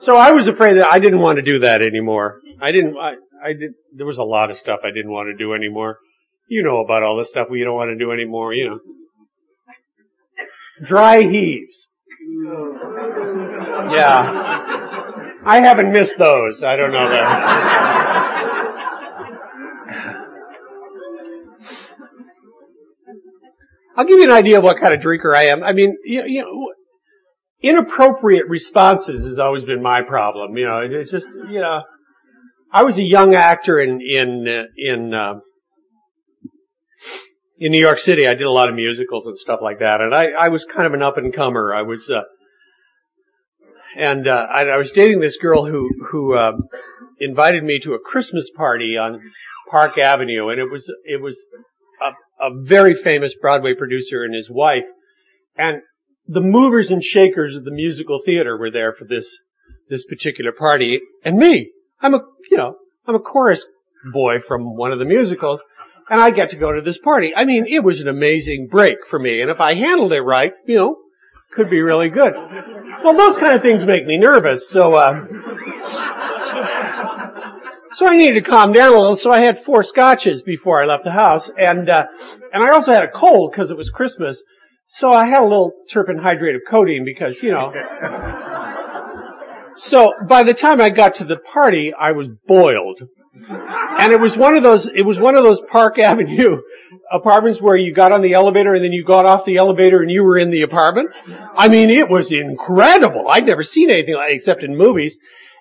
[0.06, 2.40] So I was afraid that I didn't want to do that anymore.
[2.60, 5.36] I didn't, I, I did, there was a lot of stuff I didn't want to
[5.36, 5.98] do anymore.
[6.48, 8.80] You know about all the stuff we don't want to do anymore, you know.
[10.86, 11.76] Dry heaves.
[13.92, 14.48] Yeah.
[15.44, 16.62] I haven't missed those.
[16.62, 17.88] I don't know that.
[23.96, 25.64] I'll give you an idea of what kind of drinker I am.
[25.64, 26.72] I mean, you, you know,
[27.60, 30.56] inappropriate responses has always been my problem.
[30.56, 31.82] You know, it's just, you know,
[32.70, 35.40] I was a young actor in in uh, in uh,
[37.58, 38.26] in New York City.
[38.26, 40.86] I did a lot of musicals and stuff like that, and I I was kind
[40.86, 41.74] of an up and comer.
[41.74, 42.08] I was.
[42.10, 42.22] Uh,
[43.96, 46.52] and uh, I, I was dating this girl who who uh,
[47.20, 49.20] invited me to a Christmas party on
[49.70, 51.36] Park Avenue, and it was it was
[52.02, 54.84] a, a very famous Broadway producer and his wife,
[55.56, 55.80] and
[56.26, 59.26] the movers and shakers of the musical theater were there for this
[59.88, 61.70] this particular party, and me.
[62.00, 63.64] I'm a you know I'm a chorus
[64.12, 65.60] boy from one of the musicals,
[66.08, 67.32] and I get to go to this party.
[67.36, 70.52] I mean, it was an amazing break for me, and if I handled it right,
[70.66, 70.96] you know,
[71.54, 72.32] could be really good.
[73.04, 75.24] Well, those kind of things make me nervous, so uh,
[77.94, 79.16] so I needed to calm down a little.
[79.16, 82.04] So I had four scotches before I left the house, and uh,
[82.52, 84.40] and I also had a cold because it was Christmas.
[85.00, 87.72] So I had a little terpin hydrate of codeine because you know.
[89.78, 93.00] So by the time I got to the party, I was boiled.
[93.34, 96.56] And it was one of those, it was one of those Park Avenue
[97.12, 100.10] apartments where you got on the elevator and then you got off the elevator and
[100.10, 101.10] you were in the apartment.
[101.54, 103.28] I mean, it was incredible.
[103.28, 105.16] I'd never seen anything like except in movies.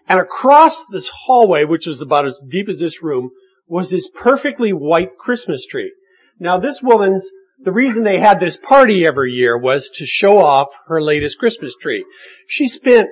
[0.08, 3.32] And across this hallway, which was about as deep as this room,
[3.68, 5.92] was this perfectly white Christmas tree.
[6.40, 7.26] Now this woman's,
[7.64, 11.74] the reason they had this party every year was to show off her latest Christmas
[11.82, 12.06] tree.
[12.48, 13.08] She spent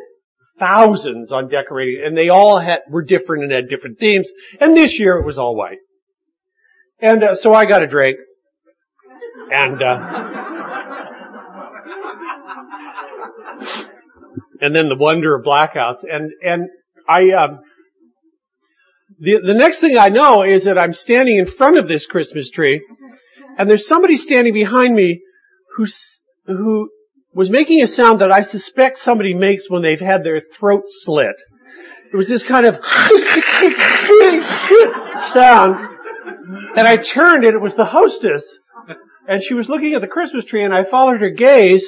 [0.59, 4.29] thousands on decorating, and they all had were different and had different themes.
[4.59, 5.79] And this year it was all white.
[7.01, 8.17] And uh, so I got a drink,
[9.51, 9.97] and uh,
[14.61, 16.69] and then the wonder of blackouts, and and
[17.07, 17.43] I.
[17.43, 17.59] Um,
[19.19, 22.49] the, the next thing I know is that I'm standing in front of this Christmas
[22.49, 22.85] tree,
[23.57, 25.21] and there's somebody standing behind me
[25.75, 25.95] who's,
[26.45, 26.89] who
[27.35, 31.35] was making a sound that I suspect somebody makes when they've had their throat slit.
[32.11, 32.75] It was this kind of
[35.33, 35.75] sound.
[36.77, 38.45] And I turned and it was the hostess.
[39.27, 41.85] And she was looking at the Christmas tree and I followed her gaze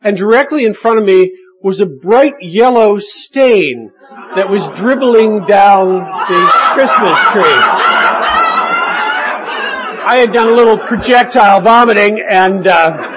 [0.00, 3.90] and directly in front of me was a bright yellow stain
[4.34, 7.60] that was dribbling down the Christmas tree.
[10.08, 13.15] I had done a little projectile vomiting and uh,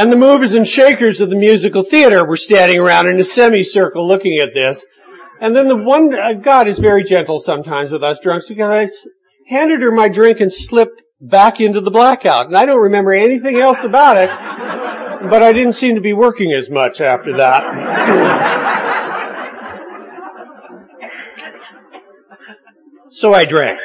[0.00, 4.08] and the movers and shakers of the musical theater were standing around in a semicircle
[4.08, 4.82] looking at this.
[5.42, 8.88] And then the one, uh, God is very gentle sometimes with us drunks because I
[9.46, 12.46] handed her my drink and slipped back into the blackout.
[12.46, 14.30] And I don't remember anything else about it,
[15.28, 17.62] but I didn't seem to be working as much after that.
[23.10, 23.78] so I drank.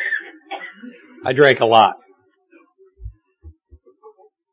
[1.25, 1.95] I drank a lot.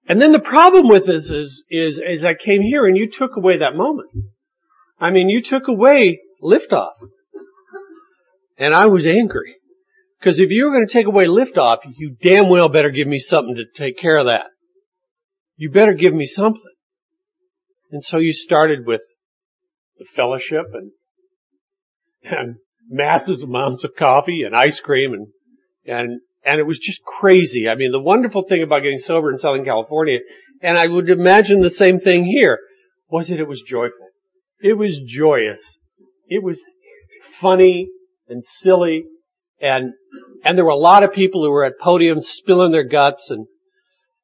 [0.09, 3.37] And then the problem with this is, is, is I came here and you took
[3.37, 4.11] away that moment.
[4.99, 6.93] I mean, you took away liftoff.
[8.59, 9.57] And I was angry.
[10.19, 13.19] Because if you were going to take away liftoff, you damn well better give me
[13.19, 14.47] something to take care of that.
[15.57, 16.63] You better give me something.
[17.91, 19.01] And so you started with
[19.99, 20.91] the fellowship and,
[22.25, 22.57] and
[22.89, 25.27] massive amounts of coffee and ice cream and,
[25.87, 27.69] and and it was just crazy.
[27.69, 30.19] I mean, the wonderful thing about getting sober in Southern California,
[30.63, 32.59] and I would imagine the same thing here,
[33.09, 34.09] was that it was joyful.
[34.61, 35.61] It was joyous.
[36.29, 36.59] It was
[37.41, 37.89] funny
[38.29, 39.05] and silly
[39.63, 39.95] and,
[40.45, 43.47] and there were a lot of people who were at podiums spilling their guts and,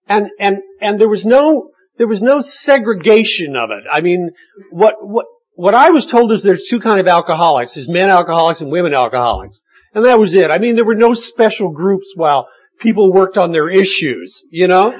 [0.09, 3.85] and, and, and there was no, there was no segregation of it.
[3.91, 4.31] I mean,
[4.71, 7.75] what, what, what I was told is there's two kind of alcoholics.
[7.75, 9.59] There's men alcoholics and women alcoholics.
[9.99, 10.49] And that was it.
[10.49, 12.47] I mean, there were no special groups while
[12.79, 14.93] people worked on their issues, you know?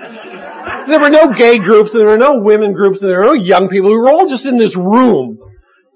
[0.89, 3.69] There were no gay groups, there were no women groups, and there were no young
[3.69, 3.91] people.
[3.91, 5.39] We were all just in this room,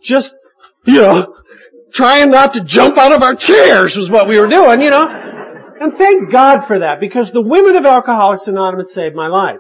[0.05, 0.33] just,
[0.85, 1.35] you know,
[1.93, 5.05] trying not to jump out of our chairs was what we were doing, you know?
[5.81, 9.59] And thank God for that, because the women of Alcoholics Anonymous saved my life.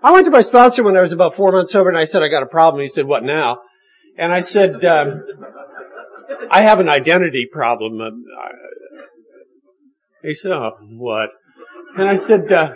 [0.00, 2.22] I went to my sponsor when I was about four months sober and I said,
[2.22, 2.84] I got a problem.
[2.84, 3.62] He said, what now?
[4.16, 5.24] And I said, um,
[6.50, 8.00] I have an identity problem.
[8.00, 8.24] Um,
[10.22, 11.30] he said, oh, what?
[11.96, 12.68] And I said, uh,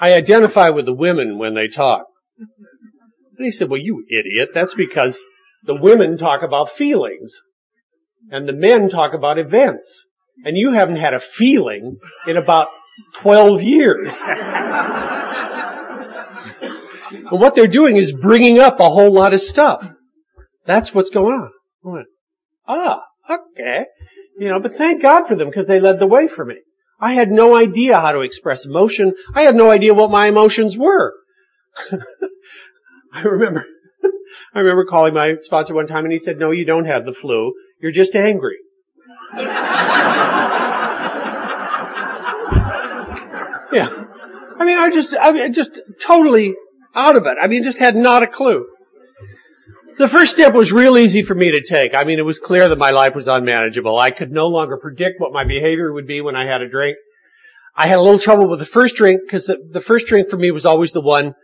[0.00, 2.06] I identify with the women when they talk.
[2.38, 4.50] And he said, well, you idiot.
[4.54, 5.16] That's because
[5.64, 7.32] the women talk about feelings
[8.30, 9.88] and the men talk about events.
[10.44, 12.68] And you haven't had a feeling in about
[13.22, 14.08] 12 years.
[17.30, 19.82] and what they're doing is bringing up a whole lot of stuff.
[20.66, 21.50] That's what's going on.
[21.84, 22.06] I went,
[22.68, 23.84] ah, okay.
[24.38, 26.56] You know, but thank God for them because they led the way for me.
[27.00, 29.14] I had no idea how to express emotion.
[29.34, 31.14] I had no idea what my emotions were.
[33.12, 33.64] I remember
[34.54, 37.14] I remember calling my sponsor one time and he said, no, you don't have the
[37.20, 37.52] flu.
[37.80, 38.56] You're just angry.
[43.72, 43.88] yeah.
[44.58, 45.70] I mean, I just, I mean, just
[46.06, 46.54] totally
[46.94, 47.36] out of it.
[47.42, 48.66] I mean, just had not a clue.
[50.00, 51.92] The first step was real easy for me to take.
[51.94, 53.98] I mean, it was clear that my life was unmanageable.
[53.98, 56.96] I could no longer predict what my behavior would be when I had a drink.
[57.76, 60.38] I had a little trouble with the first drink because the, the first drink for
[60.38, 61.34] me was always the one,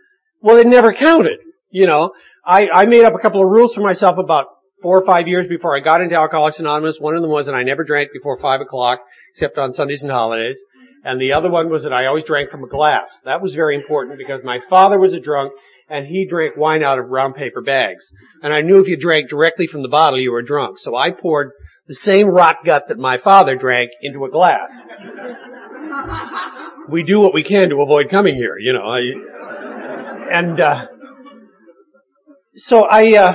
[0.41, 1.37] well, it never counted.
[1.69, 4.47] You know, I, I made up a couple of rules for myself about
[4.81, 6.97] four or five years before I got into Alcoholics Anonymous.
[6.99, 9.01] One of them was that I never drank before five o'clock,
[9.35, 10.57] except on Sundays and holidays.
[11.03, 13.11] And the other one was that I always drank from a glass.
[13.23, 15.53] That was very important because my father was a drunk
[15.89, 18.05] and he drank wine out of brown paper bags.
[18.41, 20.79] And I knew if you drank directly from the bottle, you were drunk.
[20.79, 21.51] So I poured
[21.87, 24.69] the same rot gut that my father drank into a glass.
[26.89, 28.83] we do what we can to avoid coming here, you know.
[28.83, 30.85] I, and uh,
[32.55, 33.33] so I, uh,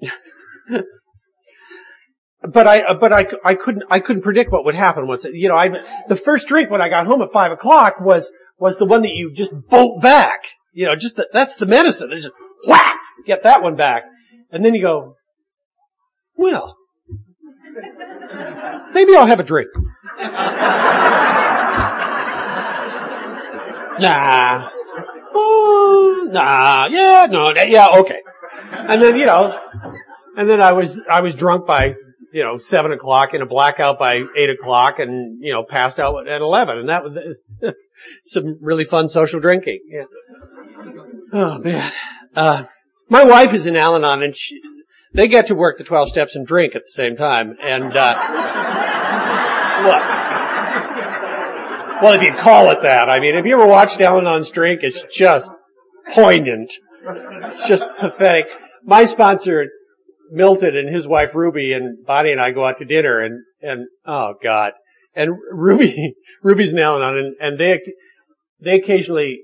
[2.52, 5.26] but I, but I, I couldn't, I couldn't predict what would happen once.
[5.30, 5.68] You know, I,
[6.08, 9.12] the first drink when I got home at five o'clock was was the one that
[9.14, 10.40] you just bolt back.
[10.72, 12.10] You know, just the, that's the medicine.
[12.12, 12.34] It's just
[12.66, 14.02] whack, get that one back,
[14.50, 15.16] and then you go,
[16.36, 16.76] well,
[18.94, 19.70] maybe I'll have a drink.
[24.00, 24.68] nah.
[25.34, 26.86] Oh, nah.
[26.86, 28.20] Yeah, no, yeah, okay.
[28.70, 29.52] And then, you know,
[30.36, 31.94] and then I was, I was drunk by,
[32.32, 36.28] you know, seven o'clock in a blackout by eight o'clock and, you know, passed out
[36.28, 36.78] at 11.
[36.78, 37.16] And that was
[38.26, 39.80] some really fun social drinking.
[39.90, 40.04] Yeah.
[41.32, 41.92] Oh man.
[42.34, 42.64] Uh,
[43.08, 44.60] my wife is in Al-Anon and she,
[45.14, 47.56] they get to work the 12 steps and drink at the same time.
[47.62, 48.14] And, uh,
[49.84, 50.02] what?
[52.02, 53.08] Well, if you call it that.
[53.08, 55.48] I mean, if you ever watched Al-Anon's drink, it's just
[56.14, 56.70] poignant.
[57.04, 58.46] It's just pathetic.
[58.84, 59.66] My sponsor,
[60.30, 63.88] Milton and his wife Ruby and Bonnie and I go out to dinner and, and,
[64.06, 64.72] oh God.
[65.14, 67.80] And Ruby, Ruby's an Al-Anon and, and they,
[68.62, 69.40] they occasionally,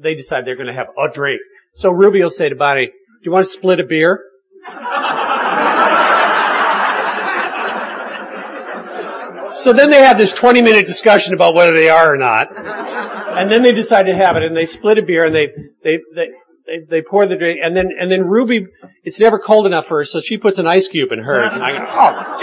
[0.00, 1.40] they decide they're gonna have a drink.
[1.74, 4.20] So Ruby will say to Bonnie, do you want to split a beer?
[9.54, 12.48] So then they have this 20 minute discussion about whether they are or not.
[12.56, 15.48] And then they decide to have it and they split a beer and they,
[15.84, 16.26] they, they,
[16.66, 18.66] they, they pour the drink and then, and then Ruby,
[19.04, 21.62] it's never cold enough for her so she puts an ice cube in hers and
[21.62, 22.36] I go, oh,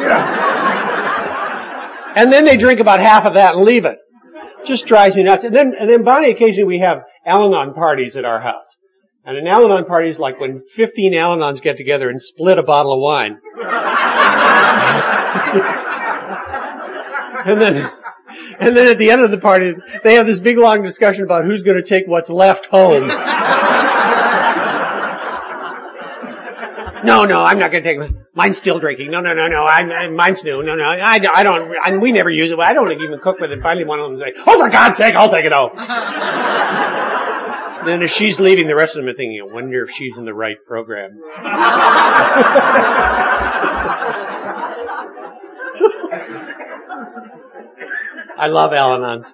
[0.00, 2.12] yeah.
[2.16, 3.98] And then they drink about half of that and leave it.
[4.66, 5.44] Just drives me nuts.
[5.44, 8.66] And then, and then Bonnie occasionally we have Al-Anon parties at our house.
[9.24, 12.94] And an Al-Anon party is like when 15 Al-Anons get together and split a bottle
[12.94, 13.38] of wine.
[17.46, 17.90] and then,
[18.60, 19.72] and then at the end of the party,
[20.04, 23.10] they have this big long discussion about who's going to take what's left home.
[27.04, 27.98] no, no, I'm not going to take
[28.34, 29.10] Mine's still drinking.
[29.10, 29.64] No, no, no, no.
[29.64, 30.62] I, I, mine's new.
[30.62, 30.84] No, no.
[30.84, 31.72] I, I don't.
[31.82, 32.58] I, we never use it.
[32.58, 33.60] I don't even cook with it.
[33.62, 35.70] Finally, one of them say, "Oh, for God's sake, I'll take it home."
[37.86, 40.24] then if she's leaving, the rest of them are thinking, "I wonder if she's in
[40.24, 41.20] the right program."
[48.38, 49.24] I love Al-Anons.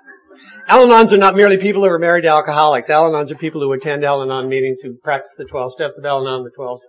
[0.66, 2.88] Al-Anons are not merely people who are married to alcoholics.
[2.88, 6.50] Al-Anons are people who attend Al-Anon meetings, who practice the 12 steps of Al-Anon, the
[6.56, 6.80] 12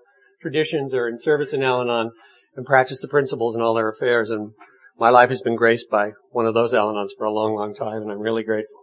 [0.46, 2.12] traditions, are in service in Al-Anon,
[2.56, 4.30] and practice the principles in all their affairs.
[4.30, 4.52] And
[5.00, 8.04] my life has been graced by one of those Al-Anons for a long, long time,
[8.04, 8.78] and I'm really grateful.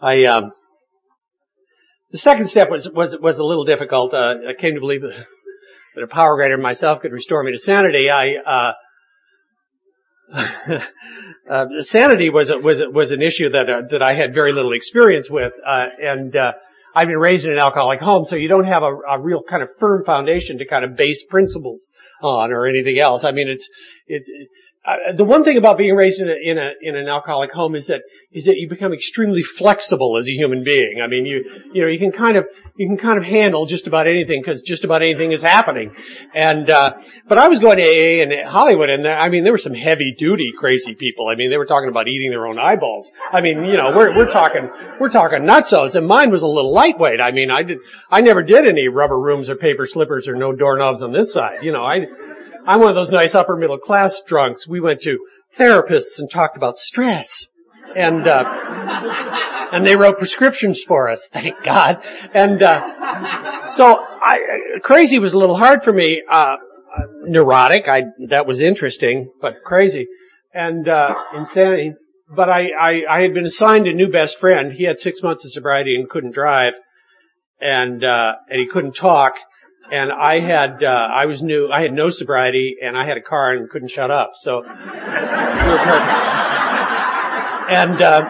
[0.00, 0.52] I, um,
[2.12, 4.14] the second step was, was, was a little difficult.
[4.14, 5.26] Uh, I came to believe that,
[6.02, 8.08] a power greater than myself could restore me to sanity.
[8.08, 8.72] I, uh,
[11.52, 15.26] uh, sanity was was was an issue that uh, that I had very little experience
[15.28, 16.52] with, uh, and uh,
[16.94, 19.62] I've been raised in an alcoholic home, so you don't have a, a, real kind
[19.62, 21.88] of firm foundation to kind of base principles
[22.22, 23.24] on or anything else.
[23.24, 23.68] I mean, it's
[24.06, 24.22] it,
[25.16, 27.86] the one thing about being raised in a, in a in an alcoholic home is
[27.88, 28.00] that
[28.32, 31.00] is that you become extremely flexible as a human being.
[31.04, 33.86] I mean, you you know you can kind of you can kind of handle just
[33.86, 35.94] about anything because just about anything is happening.
[36.34, 36.94] And uh,
[37.28, 39.74] but I was going to AA in Hollywood, and there, I mean there were some
[39.74, 41.28] heavy duty crazy people.
[41.28, 43.06] I mean they were talking about eating their own eyeballs.
[43.30, 46.72] I mean you know we're we're talking we're talking nutsos, and mine was a little
[46.72, 47.20] lightweight.
[47.20, 47.78] I mean I did
[48.10, 51.58] I never did any rubber rooms or paper slippers or no doorknobs on this side.
[51.62, 52.06] You know I
[52.70, 54.64] I'm one of those nice upper middle class drunks.
[54.68, 55.18] We went to
[55.58, 57.46] therapists and talked about stress.
[57.96, 58.44] And, uh,
[59.72, 61.96] and they wrote prescriptions for us, thank God.
[62.32, 62.80] And, uh,
[63.74, 64.38] so I,
[64.82, 66.54] crazy was a little hard for me, uh,
[67.24, 70.06] neurotic, I, that was interesting, but crazy.
[70.54, 71.94] And, uh, insanity.
[72.28, 74.72] But I, I, I had been assigned a new best friend.
[74.72, 76.74] He had six months of sobriety and couldn't drive.
[77.60, 79.34] and uh, and he couldn't talk.
[79.92, 81.70] And I had uh, I was new.
[81.70, 84.32] I had no sobriety, and I had a car and couldn't shut up.
[84.36, 84.70] So we.
[87.72, 88.22] And uh,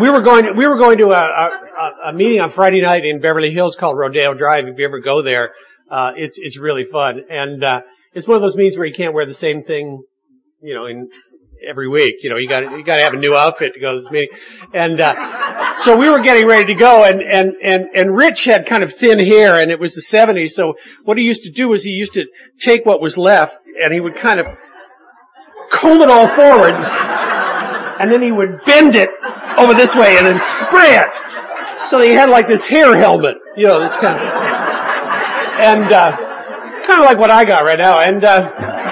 [0.00, 3.04] we were going to, we were going to a, a, a meeting on Friday night
[3.04, 4.68] in Beverly Hills called Rodeo Drive.
[4.68, 5.50] If you ever go there,
[5.90, 7.22] uh, it's it's really fun.
[7.28, 7.80] And uh,
[8.12, 10.02] it's one of those meetings where you can't wear the same thing,
[10.62, 11.10] you know, in
[11.68, 12.16] every week.
[12.22, 14.10] You know, you got you got to have a new outfit to go to this
[14.10, 14.28] meeting.
[14.72, 15.14] And uh,
[15.84, 18.92] so we were getting ready to go, and and and and Rich had kind of
[19.00, 20.50] thin hair, and it was the '70s.
[20.50, 22.24] So what he used to do was he used to
[22.60, 23.52] take what was left,
[23.82, 24.46] and he would kind of
[25.72, 26.74] comb it all forward,
[28.00, 29.10] and then he would bend it
[29.58, 31.08] over this way, and then spray it.
[31.90, 34.26] So he had like this hair helmet, you know, this kind of,
[35.60, 36.10] and uh,
[36.86, 38.24] kind of like what I got right now, and.
[38.24, 38.83] Uh,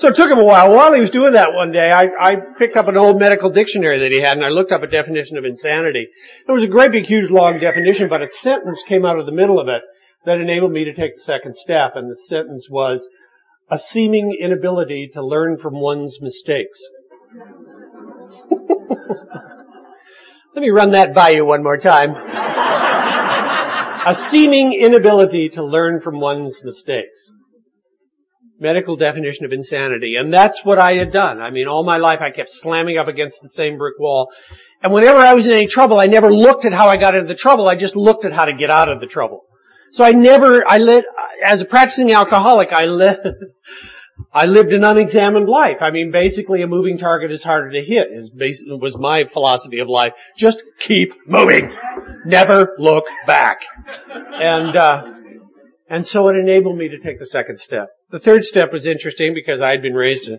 [0.00, 0.72] So it took him a while.
[0.72, 4.00] While he was doing that one day, I, I picked up an old medical dictionary
[4.00, 6.08] that he had and I looked up a definition of insanity.
[6.48, 9.32] It was a great big huge long definition, but a sentence came out of the
[9.32, 9.82] middle of it
[10.24, 13.06] that enabled me to take the second step and the sentence was,
[13.70, 16.80] a seeming inability to learn from one's mistakes.
[20.56, 22.10] Let me run that by you one more time.
[24.06, 27.30] a seeming inability to learn from one's mistakes
[28.60, 30.14] medical definition of insanity.
[30.16, 31.40] And that's what I had done.
[31.40, 34.28] I mean, all my life I kept slamming up against the same brick wall.
[34.82, 37.28] And whenever I was in any trouble, I never looked at how I got into
[37.28, 37.68] the trouble.
[37.68, 39.44] I just looked at how to get out of the trouble.
[39.92, 41.06] So I never, I lived,
[41.44, 43.20] as a practicing alcoholic, I lived,
[44.32, 45.78] I lived an unexamined life.
[45.80, 49.80] I mean, basically a moving target is harder to hit is basically, was my philosophy
[49.80, 50.12] of life.
[50.36, 51.72] Just keep moving.
[52.24, 53.58] Never look back.
[54.08, 55.02] And, uh,
[55.90, 57.88] and so it enabled me to take the second step.
[58.10, 60.38] The third step was interesting because I had been raised a,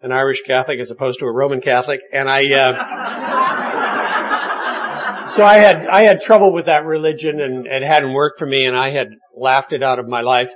[0.00, 2.72] an Irish Catholic as opposed to a Roman Catholic, and I, uh,
[5.36, 8.64] so I had I had trouble with that religion, and it hadn't worked for me,
[8.64, 10.48] and I had laughed it out of my life,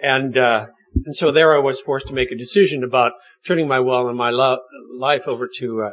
[0.00, 0.66] and uh,
[1.04, 3.12] and so there I was forced to make a decision about
[3.46, 4.60] turning my will and my lo-
[4.98, 5.90] life over to uh,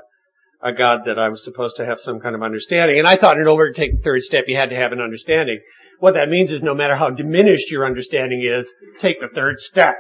[0.70, 2.98] a God that I was supposed to have some kind of understanding.
[2.98, 5.02] And I thought in order to take the third step, you had to have an
[5.02, 5.60] understanding.
[6.04, 9.96] What that means is no matter how diminished your understanding is, take the third step.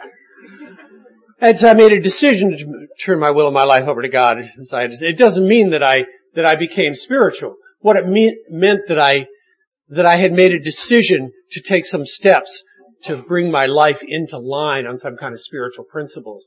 [1.39, 4.09] And so I made a decision to turn my will and my life over to
[4.09, 4.35] God.
[4.37, 5.99] It doesn't mean that I,
[6.35, 7.55] that I became spiritual.
[7.79, 9.27] What it me- meant that I,
[9.91, 12.63] that I had made a decision to take some steps
[13.03, 16.43] to bring my life into line on some kind of spiritual principles.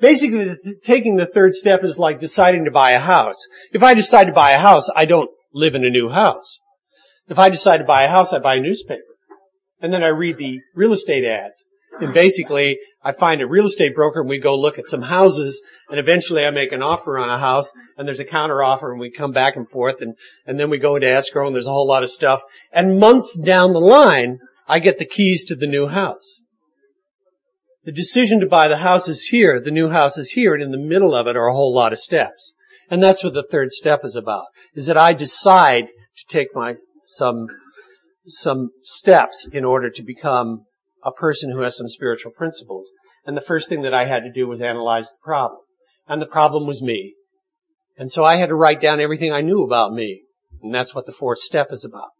[0.00, 0.44] Basically,
[0.84, 3.44] taking the third step is like deciding to buy a house.
[3.72, 6.60] If I decide to buy a house, I don't live in a new house.
[7.28, 9.02] If I decide to buy a house, I buy a newspaper.
[9.80, 11.62] And then I read the real estate ads.
[12.00, 15.60] And basically, I find a real estate broker and we go look at some houses
[15.88, 19.00] and eventually I make an offer on a house and there's a counter offer and
[19.00, 20.14] we come back and forth and,
[20.46, 22.40] and then we go into escrow and there's a whole lot of stuff.
[22.72, 26.40] And months down the line, I get the keys to the new house.
[27.84, 30.70] The decision to buy the house is here, the new house is here, and in
[30.70, 32.54] the middle of it are a whole lot of steps.
[32.90, 35.84] And that's what the third step is about, is that I decide
[36.16, 36.76] to take my
[37.06, 37.46] some
[38.26, 40.64] some steps in order to become
[41.04, 42.88] a person who has some spiritual principles.
[43.26, 45.60] And the first thing that I had to do was analyze the problem.
[46.08, 47.14] And the problem was me.
[47.96, 50.22] And so I had to write down everything I knew about me.
[50.62, 52.10] And that's what the fourth step is about.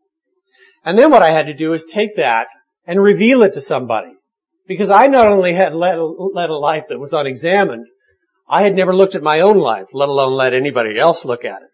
[0.84, 2.46] And then what I had to do is take that
[2.86, 4.12] and reveal it to somebody.
[4.66, 7.86] Because I not only had led, led a life that was unexamined,
[8.48, 11.62] I had never looked at my own life, let alone let anybody else look at
[11.62, 11.68] it.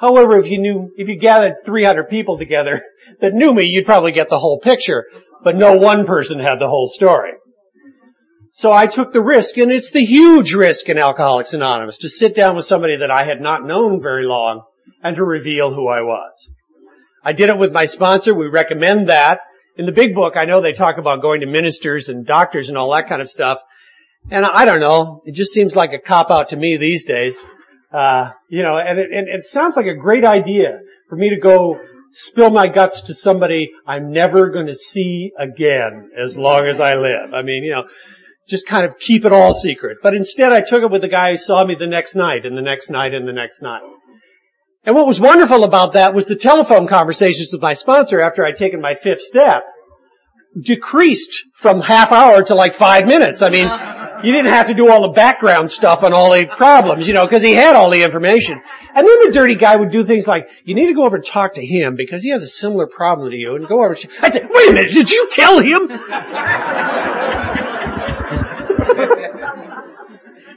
[0.00, 2.82] However, if you knew, if you gathered 300 people together
[3.20, 5.04] that knew me, you'd probably get the whole picture,
[5.44, 7.32] but no one person had the whole story.
[8.54, 12.34] So I took the risk, and it's the huge risk in Alcoholics Anonymous to sit
[12.34, 14.62] down with somebody that I had not known very long
[15.02, 16.32] and to reveal who I was.
[17.22, 18.34] I did it with my sponsor.
[18.34, 19.40] We recommend that.
[19.76, 22.76] In the big book, I know they talk about going to ministers and doctors and
[22.76, 23.58] all that kind of stuff.
[24.30, 25.22] And I don't know.
[25.26, 27.36] It just seems like a cop out to me these days.
[27.92, 30.78] Uh, you know, and it, and it sounds like a great idea
[31.08, 31.76] for me to go
[32.12, 36.94] spill my guts to somebody I'm never going to see again as long as I
[36.94, 37.34] live.
[37.34, 37.82] I mean, you know,
[38.48, 39.98] just kind of keep it all secret.
[40.02, 42.56] But instead I took it with the guy who saw me the next night and
[42.56, 43.82] the next night and the next night.
[44.84, 48.56] And what was wonderful about that was the telephone conversations with my sponsor after I'd
[48.56, 49.62] taken my fifth step
[50.60, 53.42] decreased from half hour to like five minutes.
[53.42, 53.68] I mean,
[54.22, 57.26] you didn't have to do all the background stuff on all the problems, you know,
[57.26, 58.60] because he had all the information.
[58.94, 61.24] And then the dirty guy would do things like, you need to go over and
[61.24, 64.08] talk to him because he has a similar problem to you and go over and
[64.20, 65.88] I said, wait a minute, did you tell him?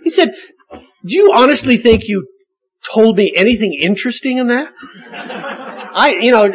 [0.04, 0.30] he said,
[1.06, 2.28] do you honestly think you
[2.94, 4.68] told me anything interesting in that?
[5.96, 6.50] I, you know,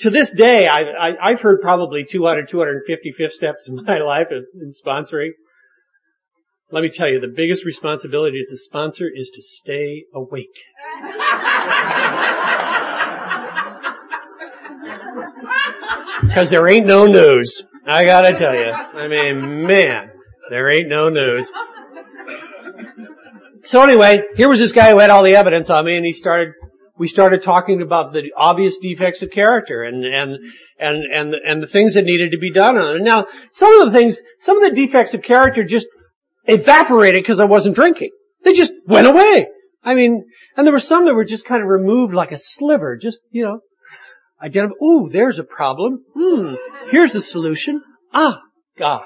[0.00, 4.28] to this day, I, I, I've heard probably 200, 250 fifth steps in my life
[4.30, 5.30] in, in sponsoring.
[6.72, 10.50] Let me tell you, the biggest responsibility as a sponsor is to stay awake.
[16.34, 17.62] Cause there ain't no news.
[17.86, 18.72] I gotta tell you.
[18.72, 20.10] I mean, man,
[20.50, 21.48] there ain't no news.
[23.64, 26.12] So anyway, here was this guy who had all the evidence on me and he
[26.12, 26.54] started,
[26.98, 30.36] we started talking about the obvious defects of character and, and,
[30.80, 33.04] and, and, and the things that needed to be done on it.
[33.04, 35.86] Now, some of the things, some of the defects of character just
[36.46, 38.10] evaporated because I wasn't drinking.
[38.44, 39.48] They just went away.
[39.82, 40.24] I mean,
[40.56, 43.44] and there were some that were just kind of removed like a sliver, just, you
[43.44, 43.60] know,
[44.42, 46.04] identify, ooh, there's a problem.
[46.14, 46.54] Hmm,
[46.90, 47.82] here's the solution.
[48.12, 48.40] Ah,
[48.78, 49.02] God.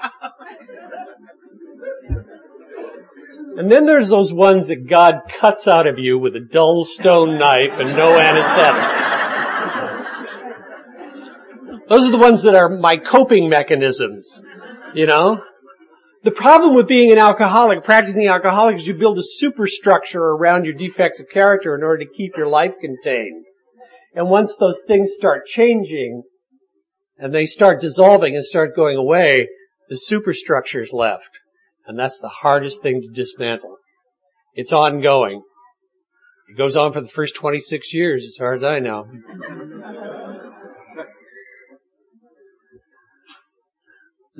[3.57, 7.37] And then there's those ones that God cuts out of you with a dull stone
[7.37, 9.01] knife and no anesthetic.
[11.89, 14.41] Those are the ones that are my coping mechanisms,
[14.93, 15.41] you know?
[16.23, 20.75] The problem with being an alcoholic, practicing alcoholic, is you build a superstructure around your
[20.75, 23.45] defects of character in order to keep your life contained.
[24.13, 26.21] And once those things start changing,
[27.17, 29.47] and they start dissolving and start going away,
[29.89, 31.29] the superstructure is left.
[31.87, 33.77] And that's the hardest thing to dismantle.
[34.53, 35.41] It's ongoing.
[36.49, 39.07] It goes on for the first 26 years as far as I know.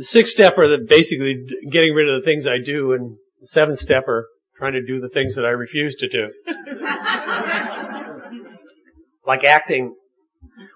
[0.01, 3.75] the six stepper that basically getting rid of the things I do and the seven
[4.07, 4.25] are
[4.57, 6.33] trying to do the things that I refuse to do.
[9.27, 9.93] like acting.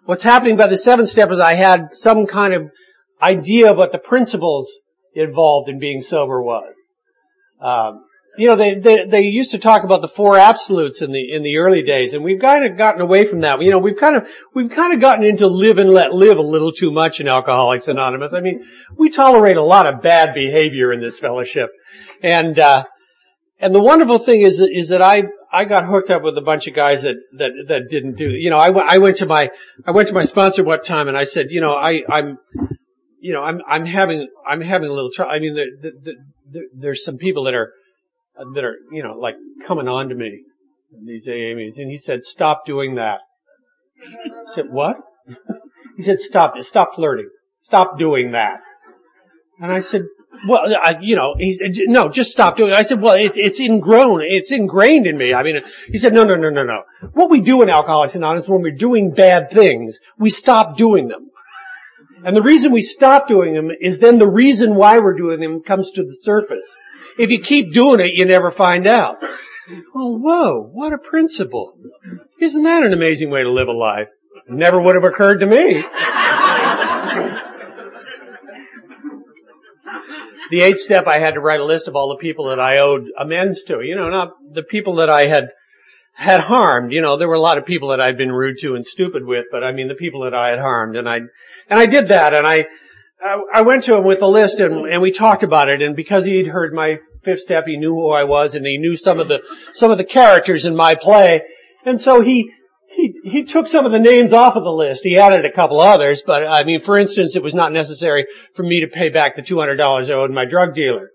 [0.06, 2.70] What's happening by the seven step is I had some kind of
[3.20, 4.72] idea of what the principles
[5.16, 6.76] involved in being sober was.
[7.60, 8.06] Um,
[8.38, 11.44] you know, they, they, they used to talk about the four absolutes in the, in
[11.44, 13.62] the early days, and we've kind of gotten away from that.
[13.62, 14.24] You know, we've kind of,
[14.54, 17.88] we've kind of gotten into live and let live a little too much in Alcoholics
[17.88, 18.34] Anonymous.
[18.36, 18.66] I mean,
[18.98, 21.70] we tolerate a lot of bad behavior in this fellowship.
[22.22, 22.86] And, uh,
[23.60, 26.68] and the wonderful thing is, is that I, I got hooked up with a bunch
[26.68, 29.50] of guys that, that, that didn't do, you know, I, I went to my,
[29.86, 32.38] I went to my sponsor one time and I said, you know, I, I'm,
[33.20, 35.32] you know, I'm, I'm having, I'm having a little trouble.
[35.32, 36.14] I mean, there, there,
[36.52, 37.72] there, there's some people that are,
[38.38, 39.36] Uh, that are, you know, like
[39.68, 40.42] coming on to me,
[41.06, 43.20] these AA meetings, and he said, stop doing that.
[44.02, 44.98] I said, what?
[45.98, 47.30] he said, stop, stop flirting.
[47.64, 48.58] Stop doing that.
[49.60, 50.02] And I said,
[50.48, 52.76] well, I, you know, he said, no, just stop doing it.
[52.78, 55.34] I said, well, it, it's ingrown, it's ingrained in me.
[55.34, 55.56] I mean,
[55.88, 56.82] he said, no, no, no, no, no.
[57.14, 61.30] What we do in Alcoholics Anonymous when we're doing bad things, we stop doing them.
[62.26, 65.62] And the reason we stop doing them is then the reason why we're doing them
[65.62, 66.66] comes to the surface.
[67.18, 69.18] If you keep doing it, you never find out.
[69.94, 71.78] Well, whoa, what a principle.
[72.40, 74.08] Isn't that an amazing way to live a life?
[74.48, 75.84] Never would have occurred to me.
[80.52, 82.78] the eighth step, I had to write a list of all the people that I
[82.80, 83.82] owed amends to.
[83.82, 85.50] You know, not the people that I had
[86.14, 86.92] had harmed.
[86.92, 89.26] You know, there were a lot of people that I'd been rude to and stupid
[89.26, 91.18] with, but I mean the people that I had harmed, and I
[91.70, 92.66] and I did that, and I
[93.24, 95.96] Uh, I went to him with a list and, and we talked about it and
[95.96, 99.20] because he'd heard my fifth step, he knew who I was and he knew some
[99.20, 99.40] of the,
[99.74, 101.42] some of the characters in my play.
[101.86, 102.52] And so he,
[102.90, 105.02] he, he took some of the names off of the list.
[105.04, 108.64] He added a couple others, but I mean, for instance, it was not necessary for
[108.64, 111.10] me to pay back the $200 I owed my drug dealer.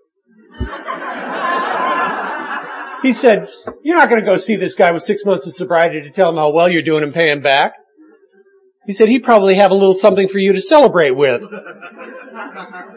[3.03, 3.47] he said,
[3.83, 6.29] you're not going to go see this guy with six months of sobriety to tell
[6.29, 7.73] him how well you're doing and pay him back.
[8.85, 11.41] He said he'd probably have a little something for you to celebrate with.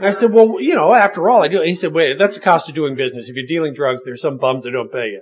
[0.02, 1.60] I said, well, you know, after all, I do.
[1.64, 3.28] He said, wait, that's the cost of doing business.
[3.28, 5.20] If you're dealing drugs, there's some bums that don't pay you.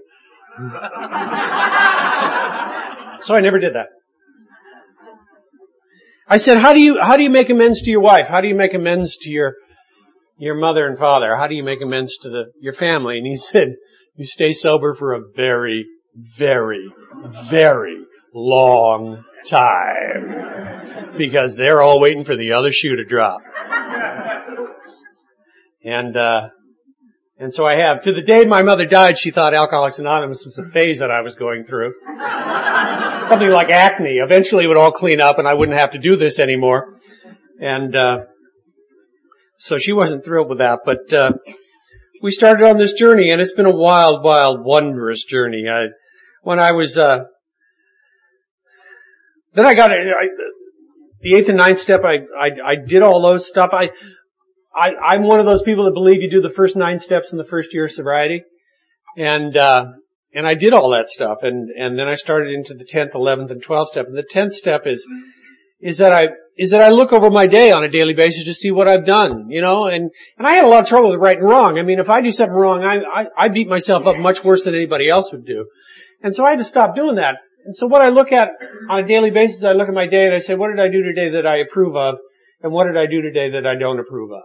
[3.22, 3.88] so I never did that.
[6.28, 8.26] I said, how do you, how do you make amends to your wife?
[8.28, 9.54] How do you make amends to your,
[10.38, 11.36] your mother and father?
[11.36, 13.18] How do you make amends to the, your family?
[13.18, 13.74] And he said,
[14.14, 15.86] you stay sober for a very,
[16.38, 16.92] very,
[17.50, 21.16] very long time.
[21.18, 23.40] Because they're all waiting for the other shoe to drop.
[25.84, 26.48] And, uh,
[27.38, 28.02] and so I have.
[28.02, 31.22] To the day my mother died, she thought Alcoholics Anonymous was a phase that I
[31.22, 31.94] was going through.
[33.28, 34.18] Something like acne.
[34.24, 36.96] Eventually it would all clean up and I wouldn't have to do this anymore.
[37.60, 38.18] And, uh,
[39.58, 41.32] so she wasn't thrilled with that, but, uh,
[42.22, 45.64] we started on this journey and it's been a wild, wild, wondrous journey.
[45.68, 45.86] I,
[46.42, 47.24] when I was, uh,
[49.54, 49.90] then I got,
[51.20, 53.70] the eighth and ninth step, I, I, I did all those stuff.
[53.72, 53.90] I,
[54.74, 57.38] I, I'm one of those people that believe you do the first nine steps in
[57.38, 58.42] the first year of sobriety.
[59.16, 59.84] And, uh,
[60.34, 61.38] and I did all that stuff.
[61.42, 64.06] And, and then I started into the 10th, 11th, and 12th step.
[64.06, 65.06] And the 10th step is,
[65.80, 68.54] is that I, is that I look over my day on a daily basis to
[68.54, 71.20] see what I've done, you know, and, and I had a lot of trouble with
[71.20, 71.78] right and wrong.
[71.78, 74.64] I mean, if I do something wrong, I, I, I beat myself up much worse
[74.64, 75.66] than anybody else would do.
[76.22, 77.36] And so I had to stop doing that.
[77.64, 78.50] And so what I look at
[78.90, 80.88] on a daily basis, I look at my day and I say, what did I
[80.88, 82.16] do today that I approve of?
[82.62, 84.42] And what did I do today that I don't approve of?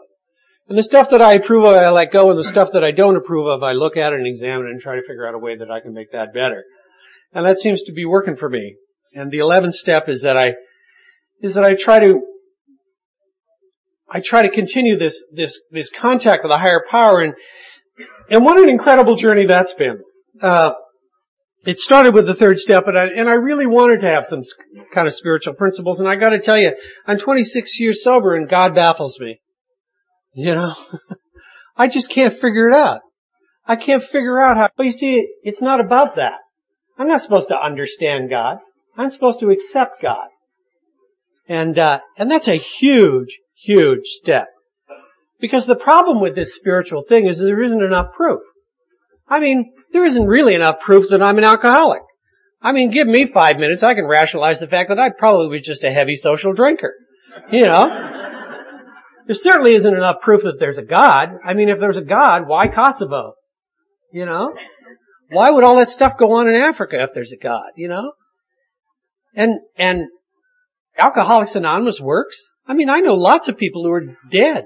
[0.70, 2.92] And the stuff that I approve of, I let go, and the stuff that I
[2.92, 5.58] don't approve of, I look at and examine and try to figure out a way
[5.58, 6.64] that I can make that better.
[7.34, 8.76] And that seems to be working for me.
[9.14, 10.54] And the eleventh step is that I,
[11.42, 12.22] is that I try to,
[14.10, 17.34] I try to continue this, this, this contact with a higher power and,
[18.30, 20.02] and what an incredible journey that's been.
[20.42, 20.74] Uh,
[21.68, 24.42] it started with the third step, and I, and I really wanted to have some
[24.94, 26.72] kind of spiritual principles, and I gotta tell you,
[27.06, 29.42] I'm 26 years sober and God baffles me.
[30.34, 30.74] You know?
[31.78, 33.02] I just can't figure it out.
[33.66, 36.40] I can't figure out how, but you see, it's not about that.
[36.98, 38.60] I'm not supposed to understand God.
[38.98, 40.30] I'm supposed to accept God.
[41.50, 44.48] And, uh, and that's a huge, huge step.
[45.42, 48.40] Because the problem with this spiritual thing is there isn't enough proof.
[49.28, 52.02] I mean, there isn't really enough proof that I'm an alcoholic.
[52.62, 55.66] I mean, give me five minutes, I can rationalize the fact that I probably was
[55.66, 56.94] just a heavy social drinker.
[57.52, 57.88] You know?
[59.28, 61.30] There certainly isn't enough proof that there's a God.
[61.46, 63.34] I mean, if there's a God, why Kosovo?
[64.12, 64.54] You know?
[65.30, 68.14] Why would all that stuff go on in Africa if there's a God, you know?
[69.36, 70.08] And, and
[70.98, 72.48] Alcoholics Anonymous works.
[72.66, 74.66] I mean, I know lots of people who are dead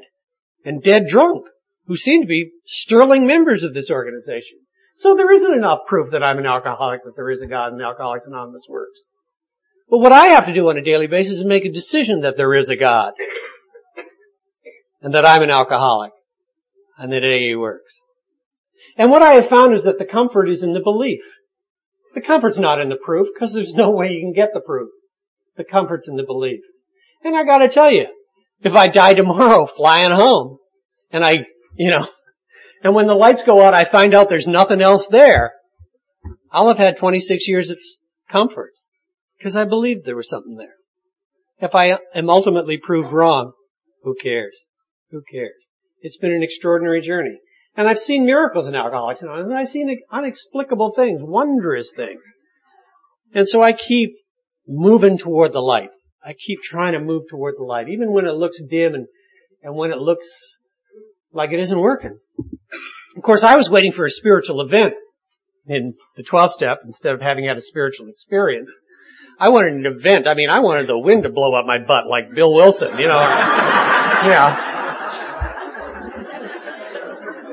[0.64, 1.46] and dead drunk
[1.88, 4.60] who seem to be sterling members of this organization.
[5.02, 7.82] So there isn't enough proof that I'm an alcoholic that there is a God and
[7.82, 9.00] Alcoholics Anonymous works.
[9.90, 12.38] But what I have to do on a daily basis is make a decision that
[12.38, 13.14] there is a God
[15.02, 16.12] and that I'm an alcoholic
[16.98, 17.92] and that AA works.
[18.96, 21.22] And what I have found is that the comfort is in the belief.
[22.14, 24.90] The comfort's not in the proof because there's no way you can get the proof.
[25.58, 26.62] The comfort's in the belief.
[27.24, 28.06] And I gotta tell you,
[28.62, 30.58] if I die tomorrow flying home
[31.12, 31.34] and I,
[31.76, 32.08] you know,
[32.84, 35.54] and when the lights go out I find out there's nothing else there,
[36.52, 37.78] I'll have had 26 years of
[38.30, 38.72] comfort
[39.38, 40.76] because I believed there was something there.
[41.60, 43.54] If I am ultimately proved wrong,
[44.04, 44.58] who cares?
[45.12, 45.54] Who cares?
[46.02, 47.38] It's been an extraordinary journey.
[47.76, 52.22] And I've seen miracles in Alcoholics and I've seen unexplicable things, wondrous things.
[53.34, 54.16] And so I keep
[54.68, 55.90] moving toward the light.
[56.24, 59.08] I keep trying to move toward the light, even when it looks dim and,
[59.64, 60.28] and when it looks
[61.34, 62.20] like it isn't working.
[63.16, 64.94] Of course, I was waiting for a spiritual event
[65.68, 68.70] in the 12th step instead of having had a spiritual experience.
[69.40, 70.28] I wanted an event.
[70.28, 73.08] I mean, I wanted the wind to blow up my butt like Bill Wilson, you
[73.08, 73.20] know.
[73.20, 74.68] yeah.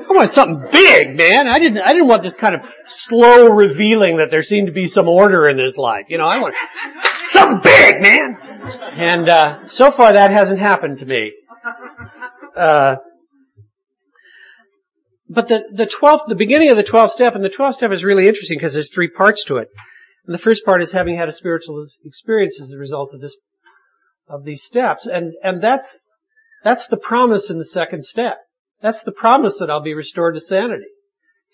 [0.09, 1.47] I want something big, man.
[1.47, 2.61] I didn't, I didn't want this kind of
[3.07, 6.05] slow revealing that there seemed to be some order in this life.
[6.09, 6.55] You know, I want
[7.31, 8.37] something big, man.
[8.97, 11.31] And, uh, so far that hasn't happened to me.
[12.57, 12.95] Uh,
[15.29, 18.03] but the, the 12th, the beginning of the 12th step, and the 12th step is
[18.03, 19.67] really interesting because there's three parts to it.
[20.25, 23.35] And the first part is having had a spiritual experience as a result of this,
[24.27, 25.05] of these steps.
[25.05, 25.87] And, and that's,
[26.63, 28.37] that's the promise in the second step.
[28.81, 30.85] That's the promise that I'll be restored to sanity.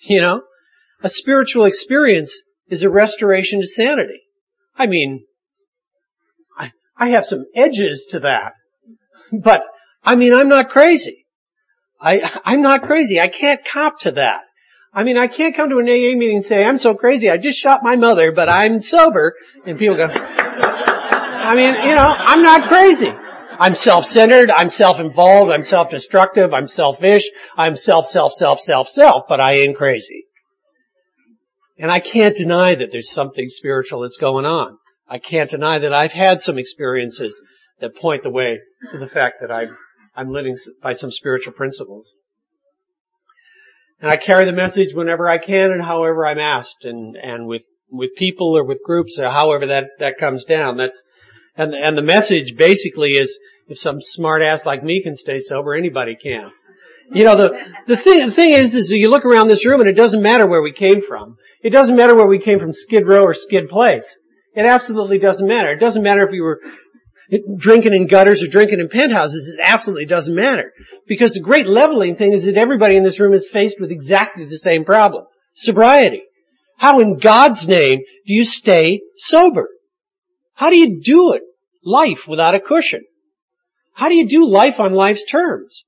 [0.01, 0.41] You know?
[1.03, 4.19] A spiritual experience is a restoration to sanity.
[4.75, 5.25] I mean,
[6.57, 8.53] I, I have some edges to that.
[9.31, 9.61] But,
[10.03, 11.24] I mean, I'm not crazy.
[12.01, 13.19] I, I'm not crazy.
[13.19, 14.41] I can't cop to that.
[14.93, 17.37] I mean, I can't come to an AA meeting and say, I'm so crazy, I
[17.37, 19.33] just shot my mother, but I'm sober.
[19.65, 23.09] And people go, I mean, you know, I'm not crazy.
[23.59, 27.23] I'm self-centered, I'm self-involved, I'm self-destructive, I'm selfish,
[27.57, 30.25] I'm self, self, self, self, self, but I ain't crazy.
[31.77, 34.77] And I can't deny that there's something spiritual that's going on.
[35.09, 37.37] I can't deny that I've had some experiences
[37.81, 38.59] that point the way
[38.91, 39.77] to the fact that I'm,
[40.15, 42.11] I'm living by some spiritual principles.
[44.01, 47.63] And I carry the message whenever I can and however I'm asked and, and with,
[47.89, 50.77] with people or with groups or however that, that comes down.
[50.77, 50.99] That's,
[51.57, 53.37] and, and the message basically is,
[53.67, 56.51] if some smart ass like me can stay sober, anybody can.
[57.11, 57.49] You know, the,
[57.87, 60.45] the thing, the thing is, is you look around this room and it doesn't matter
[60.47, 61.37] where we came from.
[61.61, 64.05] It doesn't matter where we came from, Skid Row or Skid Place.
[64.53, 65.71] It absolutely doesn't matter.
[65.71, 66.59] It doesn't matter if you were
[67.57, 69.47] drinking in gutters or drinking in penthouses.
[69.47, 70.71] It absolutely doesn't matter.
[71.07, 74.45] Because the great leveling thing is that everybody in this room is faced with exactly
[74.45, 75.25] the same problem.
[75.55, 76.23] Sobriety.
[76.77, 79.69] How in God's name do you stay sober?
[80.53, 81.41] How do you do it?
[81.83, 83.03] Life without a cushion.
[83.93, 85.83] How do you do life on life's terms?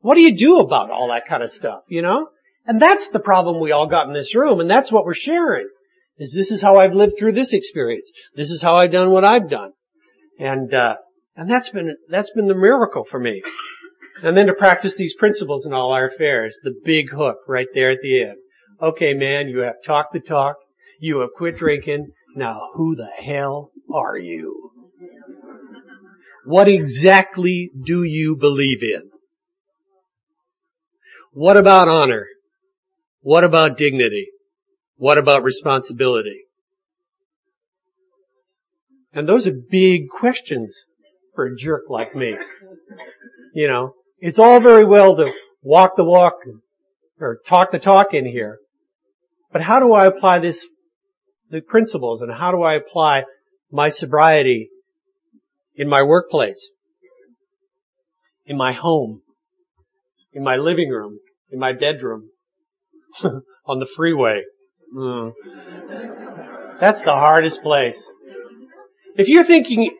[0.00, 2.28] What do you do about all that kind of stuff, you know?
[2.66, 5.68] And that's the problem we all got in this room, and that's what we're sharing.
[6.18, 8.10] Is this is how I've lived through this experience.
[8.36, 9.72] This is how I've done what I've done.
[10.38, 10.94] And, uh,
[11.36, 13.42] And that's been, that's been the miracle for me.
[14.22, 17.92] And then to practice these principles in all our affairs, the big hook right there
[17.92, 18.38] at the end.
[18.82, 20.56] Okay man, you have talked the talk,
[21.00, 24.70] you have quit drinking, now who the hell are you?
[26.44, 29.10] What exactly do you believe in?
[31.32, 32.26] What about honor?
[33.20, 34.28] What about dignity?
[34.96, 36.47] What about responsibility?
[39.12, 40.76] And those are big questions
[41.34, 42.34] for a jerk like me.
[43.54, 45.30] You know, it's all very well to
[45.62, 46.34] walk the walk
[47.20, 48.58] or talk the talk in here.
[49.52, 50.58] But how do I apply this,
[51.50, 53.22] the principles and how do I apply
[53.70, 54.70] my sobriety
[55.74, 56.70] in my workplace,
[58.44, 59.22] in my home,
[60.32, 61.18] in my living room,
[61.50, 62.30] in my bedroom,
[63.66, 64.42] on the freeway.
[64.94, 65.32] Mm.
[66.80, 67.96] That's the hardest place.
[69.18, 69.90] If you're thinking,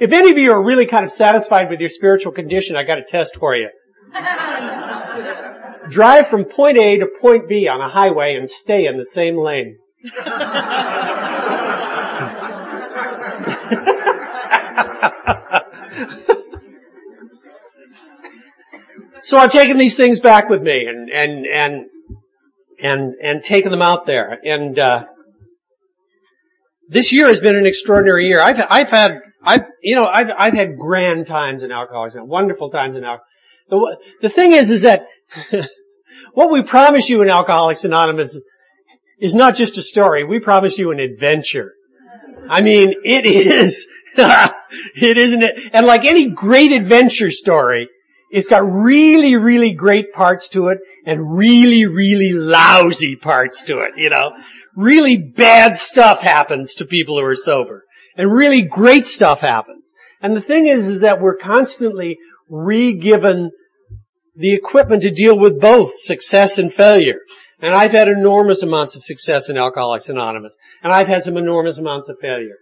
[0.00, 2.98] if any of you are really kind of satisfied with your spiritual condition, I got
[2.98, 3.68] a test for you.
[5.90, 9.38] Drive from point A to point B on a highway and stay in the same
[9.38, 9.78] lane.
[19.22, 21.86] so I've taken these things back with me and, and, and,
[22.82, 24.36] and, and taken them out there.
[24.42, 25.04] And, uh,
[26.88, 28.40] this year has been an extraordinary year.
[28.40, 32.96] I've, I've had, I've, you know, I've, I've had grand times in Alcoholics wonderful times
[32.96, 33.30] in Alcoholics.
[33.68, 35.06] The, the thing is, is that
[36.34, 38.36] what we promise you in Alcoholics Anonymous
[39.18, 40.24] is not just a story.
[40.24, 41.72] We promise you an adventure.
[42.48, 45.50] I mean, it is, it isn't it?
[45.72, 47.88] And like any great adventure story,
[48.30, 53.92] it's got really, really great parts to it and really, really lousy parts to it,
[53.96, 54.30] you know.
[54.76, 57.84] Really bad stuff happens to people who are sober.
[58.16, 59.84] And really great stuff happens.
[60.20, 62.18] And the thing is, is that we're constantly
[62.48, 63.50] re-given
[64.34, 67.20] the equipment to deal with both success and failure.
[67.60, 70.54] And I've had enormous amounts of success in Alcoholics Anonymous.
[70.82, 72.56] And I've had some enormous amounts of failure.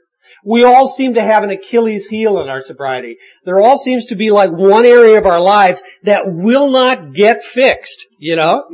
[0.44, 3.16] We all seem to have an Achilles heel in our sobriety.
[3.44, 7.44] There all seems to be like one area of our lives that will not get
[7.44, 8.64] fixed, you know?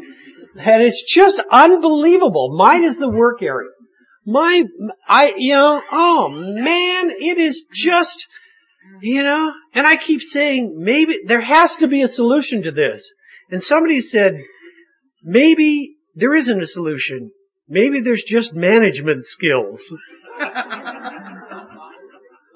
[0.56, 2.56] And it's just unbelievable.
[2.58, 3.70] Mine is the work area.
[4.26, 4.64] My,
[5.06, 8.26] I, you know, oh man, it is just,
[9.00, 13.02] you know, and I keep saying maybe there has to be a solution to this.
[13.50, 14.32] And somebody said,
[15.22, 17.30] maybe there isn't a solution.
[17.68, 19.80] Maybe there's just management skills.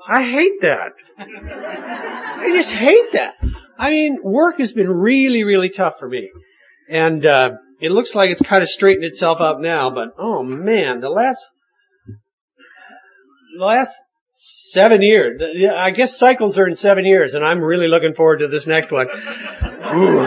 [0.09, 0.93] I hate that.
[1.19, 3.35] I just hate that.
[3.79, 6.31] I mean, work has been really, really tough for me.
[6.89, 7.51] And, uh,
[7.81, 11.41] it looks like it's kind of straightened itself up now, but oh man, the last,
[13.59, 13.93] the last
[14.35, 15.41] seven years,
[15.77, 18.93] I guess cycles are in seven years and I'm really looking forward to this next
[18.93, 19.07] one.
[19.07, 20.21] Ooh.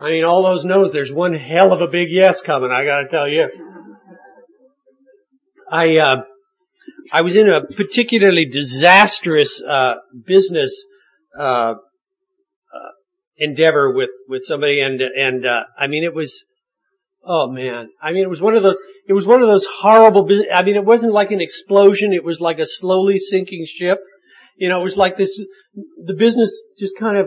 [0.00, 3.08] I mean, all those no's, there's one hell of a big yes coming, I gotta
[3.08, 3.48] tell you.
[5.70, 6.22] I, uh,
[7.12, 9.94] I was in a particularly disastrous uh,
[10.26, 10.84] business
[11.38, 11.74] uh, uh,
[13.36, 16.42] endeavor with with somebody, and and uh, I mean it was,
[17.24, 18.78] oh man, I mean it was one of those.
[19.06, 20.26] It was one of those horrible.
[20.54, 22.12] I mean, it wasn't like an explosion.
[22.12, 23.98] It was like a slowly sinking ship.
[24.56, 25.40] You know, it was like this.
[26.06, 27.26] The business just kind of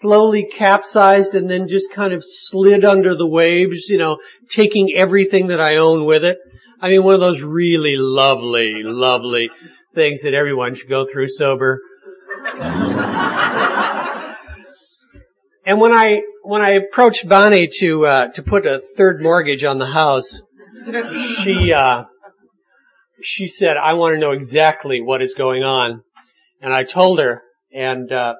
[0.00, 3.88] slowly capsized and then just kind of slid under the waves.
[3.88, 4.18] You know,
[4.48, 6.38] taking everything that I own with it.
[6.82, 9.50] I mean, one of those really lovely, lovely
[9.94, 11.80] things that everyone should go through sober.
[15.64, 19.78] and when I when I approached Bonnie to uh, to put a third mortgage on
[19.78, 20.40] the house,
[21.44, 22.02] she uh,
[23.22, 26.02] she said, "I want to know exactly what is going on,"
[26.60, 27.42] and I told her.
[27.72, 28.34] And uh,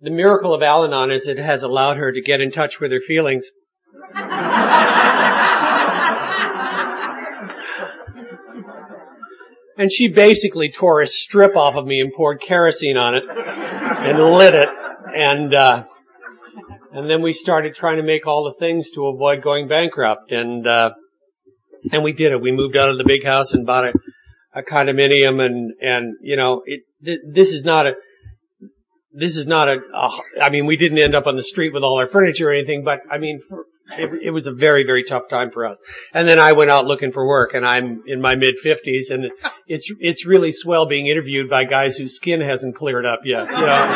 [0.00, 3.00] the miracle of Al-Anon is it has allowed her to get in touch with her
[3.04, 3.44] feelings.
[9.78, 14.18] And she basically tore a strip off of me and poured kerosene on it and
[14.34, 14.68] lit it.
[15.14, 15.84] And, uh,
[16.92, 20.32] and then we started trying to make all the things to avoid going bankrupt.
[20.32, 20.90] And, uh,
[21.92, 22.42] and we did it.
[22.42, 23.92] We moved out of the big house and bought a,
[24.52, 27.92] a condominium and, and, you know, it, th- this is not a,
[29.12, 31.84] this is not a, a, I mean, we didn't end up on the street with
[31.84, 33.64] all our furniture or anything, but I mean, for,
[33.96, 35.78] it, it, was a very, very tough time for us.
[36.12, 39.26] And then I went out looking for work and I'm in my mid fifties and
[39.66, 43.66] it's, it's really swell being interviewed by guys whose skin hasn't cleared up yet, you
[43.66, 43.86] know.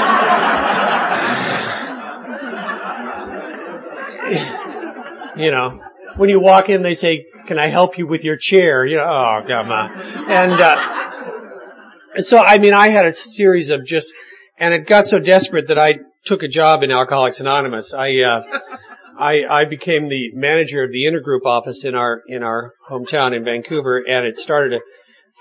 [5.44, 5.80] you know,
[6.16, 8.86] when you walk in, they say, can I help you with your chair?
[8.86, 10.30] You know, oh, come on.
[10.30, 14.12] And, uh, so, I mean, I had a series of just
[14.58, 17.92] and it got so desperate that I took a job in Alcoholics Anonymous.
[17.92, 18.42] I, uh,
[19.18, 23.44] I, I became the manager of the intergroup office in our, in our hometown in
[23.44, 24.80] Vancouver and it started a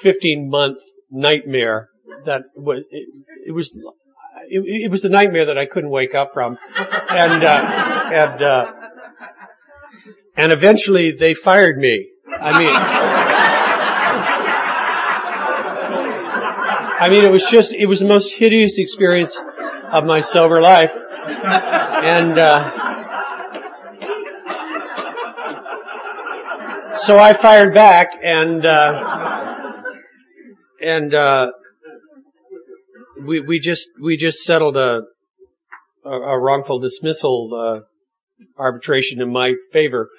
[0.02, 0.78] 15 month
[1.10, 1.90] nightmare
[2.26, 3.08] that was, it,
[3.48, 3.72] it was,
[4.50, 6.58] it, it, was the nightmare that I couldn't wake up from.
[6.76, 7.62] And, uh,
[8.14, 8.66] and, uh,
[10.38, 12.10] and eventually they fired me.
[12.40, 12.76] I mean,
[17.00, 19.36] I mean, it was just, it was the most hideous experience
[19.92, 20.92] of my sober life.
[20.94, 22.92] And, uh,
[27.06, 28.92] so I fired back and, uh,
[30.82, 31.48] and, uh,
[33.26, 35.02] we, we just, we just settled a,
[36.06, 37.86] a, a wrongful dismissal, uh,
[38.58, 40.10] arbitration in my favor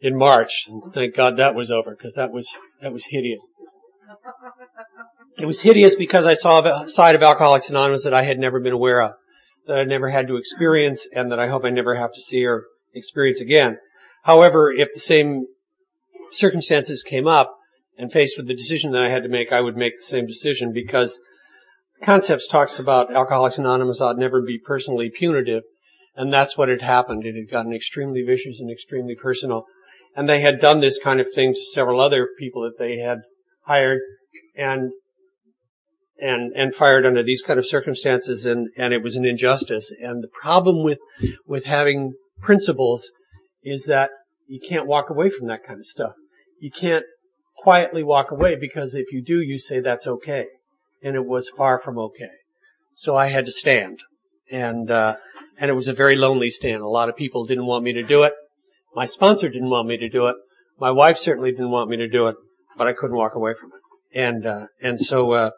[0.00, 0.50] in March.
[0.68, 2.46] And thank God that was over because that was,
[2.82, 3.40] that was hideous.
[5.38, 8.60] It was hideous because I saw a side of Alcoholics Anonymous that I had never
[8.60, 9.12] been aware of,
[9.66, 12.44] that I never had to experience, and that I hope I never have to see
[12.44, 12.64] or
[12.94, 13.76] experience again.
[14.22, 15.46] However, if the same
[16.32, 17.54] circumstances came up
[17.98, 20.26] and faced with the decision that I had to make, I would make the same
[20.26, 21.18] decision because
[22.04, 25.62] Concepts talks about Alcoholics Anonymous ought never be personally punitive,
[26.14, 27.24] and that's what had happened.
[27.24, 29.64] It had gotten extremely vicious and extremely personal.
[30.14, 33.18] And they had done this kind of thing to several other people that they had
[33.62, 34.00] hired
[34.56, 34.92] and
[36.18, 40.22] and and fired under these kind of circumstances and and it was an injustice and
[40.22, 40.98] the problem with
[41.46, 43.06] with having principles
[43.62, 44.08] is that
[44.46, 46.12] you can't walk away from that kind of stuff.
[46.60, 47.04] You can't
[47.58, 50.46] quietly walk away because if you do you say that's okay.
[51.02, 52.32] And it was far from okay.
[52.94, 53.98] So i had to stand.
[54.50, 55.14] And uh
[55.58, 56.82] and it was a very lonely stand.
[56.82, 58.32] A lot of people didn't want me to do it.
[58.94, 60.36] My sponsor didn't want me to do it.
[60.78, 62.36] My wife certainly didn't want me to do it
[62.78, 64.18] but i couldn't walk away from it.
[64.18, 65.50] And uh and so uh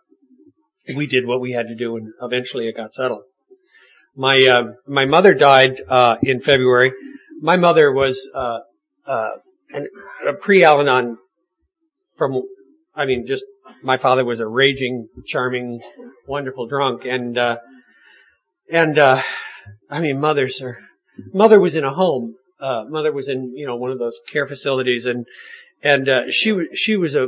[0.97, 3.23] we did what we had to do and eventually it got settled.
[4.17, 6.93] My, uh, my mother died, uh, in February.
[7.41, 8.59] My mother was, uh,
[9.09, 9.31] uh,
[9.71, 9.89] an,
[10.29, 11.19] a pre-Al-Anon
[12.17, 12.43] from,
[12.95, 13.45] I mean, just,
[13.83, 15.81] my father was a raging, charming,
[16.27, 17.57] wonderful drunk and, uh,
[18.71, 19.23] and, uh,
[19.91, 20.79] I mean, mothers are,
[21.33, 24.47] mother was in a home, uh, mother was in, you know, one of those care
[24.47, 25.27] facilities and,
[25.83, 27.27] and, uh, she was, she was a,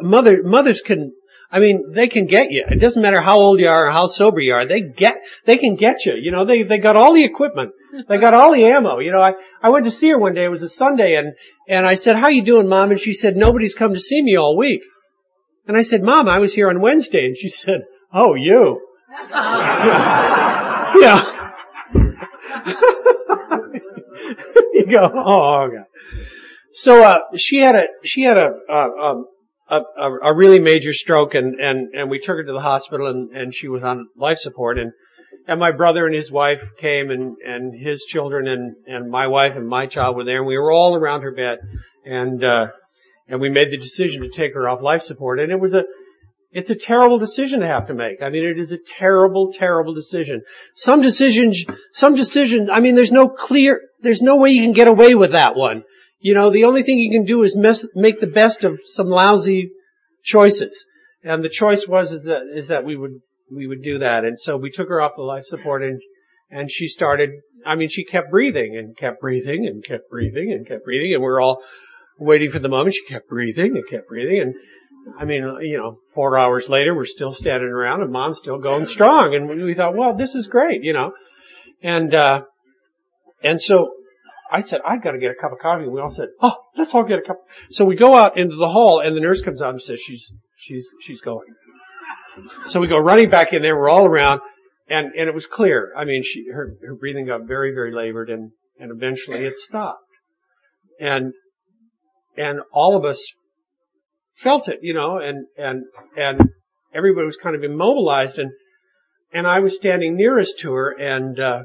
[0.00, 1.12] mother, mothers can,
[1.50, 2.64] I mean, they can get you.
[2.68, 4.68] It doesn't matter how old you are or how sober you are.
[4.68, 5.14] They get,
[5.46, 6.12] they can get you.
[6.14, 7.72] You know, they, they got all the equipment.
[8.06, 8.98] They got all the ammo.
[8.98, 9.32] You know, I,
[9.62, 10.44] I went to see her one day.
[10.44, 11.32] It was a Sunday and,
[11.66, 12.90] and I said, how you doing, mom?
[12.90, 14.82] And she said, nobody's come to see me all week.
[15.66, 17.24] And I said, mom, I was here on Wednesday.
[17.24, 17.80] And she said,
[18.12, 18.80] oh, you.
[19.30, 21.24] yeah.
[24.74, 25.86] you go, oh, God.
[26.72, 29.26] So, uh, she had a, she had a, uh, um,
[29.70, 33.08] a, a, a really major stroke and, and, and we took her to the hospital
[33.08, 34.92] and, and she was on life support and,
[35.46, 39.52] and my brother and his wife came and, and his children and, and my wife
[39.56, 41.58] and my child were there and we were all around her bed
[42.04, 42.66] and, uh,
[43.28, 45.82] and we made the decision to take her off life support and it was a,
[46.50, 48.22] it's a terrible decision to have to make.
[48.22, 50.42] I mean, it is a terrible, terrible decision.
[50.74, 51.62] Some decisions,
[51.92, 55.32] some decisions, I mean, there's no clear, there's no way you can get away with
[55.32, 55.84] that one.
[56.20, 59.06] You know, the only thing you can do is mess, make the best of some
[59.06, 59.70] lousy
[60.24, 60.84] choices.
[61.22, 63.20] And the choice was is that is that we would
[63.54, 64.24] we would do that.
[64.24, 66.00] And so we took her off the life support and
[66.50, 67.30] and she started
[67.66, 71.22] I mean she kept breathing and kept breathing and kept breathing and kept breathing and
[71.22, 71.62] we are all
[72.18, 72.94] waiting for the moment.
[72.94, 74.54] She kept breathing and kept breathing and
[75.18, 78.86] I mean, you know, four hours later we're still standing around and mom's still going
[78.86, 81.12] strong and we thought, well, this is great, you know.
[81.82, 82.40] And uh
[83.42, 83.92] and so
[84.50, 85.84] I said, I've gotta get a cup of coffee.
[85.84, 87.38] And we all said, oh, let's all get a cup.
[87.70, 90.32] So we go out into the hall and the nurse comes out and says, she's,
[90.56, 91.46] she's, she's going.
[92.66, 93.76] So we go running back in there.
[93.76, 94.40] We're all around
[94.88, 95.92] and, and it was clear.
[95.96, 99.98] I mean, she, her, her breathing got very, very labored and, and eventually it stopped.
[101.00, 101.32] And,
[102.36, 103.22] and all of us
[104.42, 105.84] felt it, you know, and, and,
[106.16, 106.40] and
[106.94, 108.50] everybody was kind of immobilized and,
[109.32, 111.62] and I was standing nearest to her and, uh,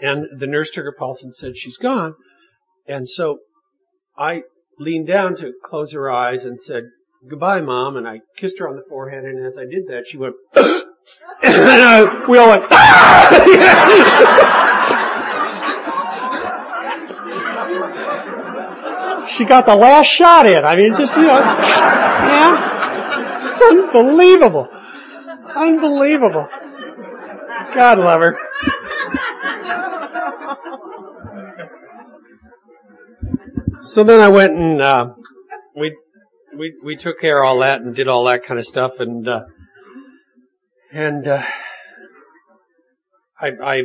[0.00, 2.14] and the nurse took her pulse and said, she's gone.
[2.86, 3.38] And so
[4.16, 4.42] I
[4.78, 6.84] leaned down to close her eyes and said,
[7.28, 7.96] goodbye, mom.
[7.96, 9.24] And I kissed her on the forehead.
[9.24, 12.62] And as I did that, she went, and uh, we all went,
[19.36, 20.64] she got the last shot in.
[20.64, 21.38] I mean, just, you know,
[22.28, 22.74] yeah.
[23.70, 24.68] Unbelievable.
[25.54, 26.48] Unbelievable.
[27.74, 28.36] God love her.
[33.80, 35.06] So then I went and uh,
[35.74, 35.96] we
[36.56, 39.26] we we took care of all that and did all that kind of stuff and
[39.26, 39.40] uh,
[40.92, 41.42] and uh,
[43.40, 43.82] I, I,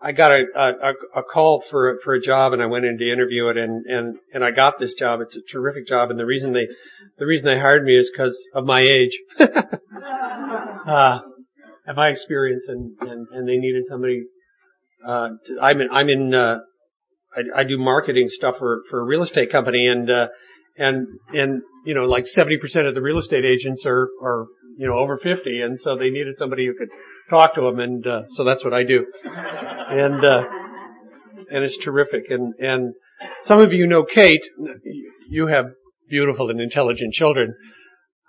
[0.00, 3.12] I got a, a, a call for, for a job and I went in to
[3.12, 5.20] interview it and, and, and I got this job.
[5.20, 6.66] It's a terrific job and the reason they,
[7.18, 9.18] the reason they hired me is because of my age.
[9.40, 11.18] uh,
[11.86, 14.24] and my experience and, and, and they needed somebody,
[15.06, 15.28] uh,
[15.62, 16.58] I'm in, I'm in, uh,
[17.36, 20.26] I, I do marketing stuff for, for a real estate company and, uh,
[20.78, 24.46] and, and, you know, like 70% of the real estate agents are, are,
[24.78, 26.88] you know, over 50 and so they needed somebody who could
[27.30, 29.06] talk to them and, uh, so that's what I do.
[29.24, 30.42] And, uh,
[31.50, 32.94] and it's terrific and, and
[33.46, 34.42] some of you know Kate.
[35.28, 35.66] You have
[36.08, 37.54] beautiful and intelligent children.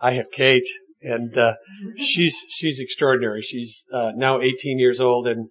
[0.02, 0.68] I have Kate
[1.02, 1.54] and, uh,
[1.98, 3.42] she's, she's extraordinary.
[3.42, 5.50] She's, uh, now 18 years old and,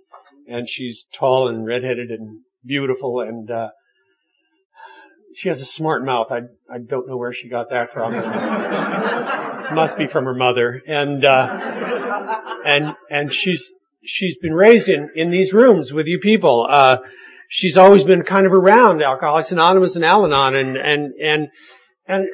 [0.48, 3.68] and she's tall and redheaded and beautiful and, uh,
[5.36, 6.28] she has a smart mouth.
[6.30, 6.38] I
[6.72, 8.12] I don't know where she got that from.
[9.74, 10.82] Must be from her mother.
[10.86, 11.46] And uh
[12.64, 13.62] and and she's
[14.04, 16.66] she's been raised in in these rooms with you people.
[16.70, 16.96] Uh
[17.50, 21.48] she's always been kind of around Alcoholics Anonymous and Al-Anon and and and
[22.08, 22.26] and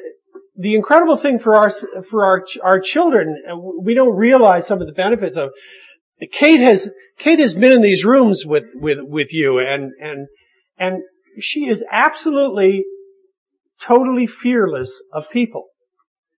[0.55, 1.73] the incredible thing for our
[2.09, 3.35] for our our children,
[3.81, 5.49] we don't realize some of the benefits of.
[6.31, 6.87] Kate has
[7.19, 10.27] Kate has been in these rooms with with with you, and and
[10.77, 11.03] and
[11.39, 12.83] she is absolutely,
[13.85, 15.65] totally fearless of people.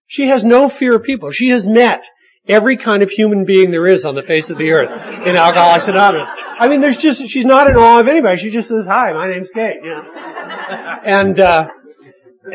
[0.08, 1.32] She has no fear of people.
[1.32, 2.02] She has met
[2.48, 4.90] every kind of human being there is on the face of the earth
[5.26, 6.28] in Alcoholics Anonymous.
[6.58, 8.38] I mean, there's just, she's not in awe of anybody.
[8.40, 10.04] She just says, hi, my name's Kate, you know.
[11.06, 11.68] And, uh,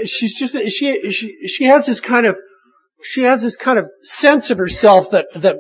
[0.04, 2.36] she's just, she, she, she has this kind of,
[3.02, 5.56] she has this kind of sense of herself that, that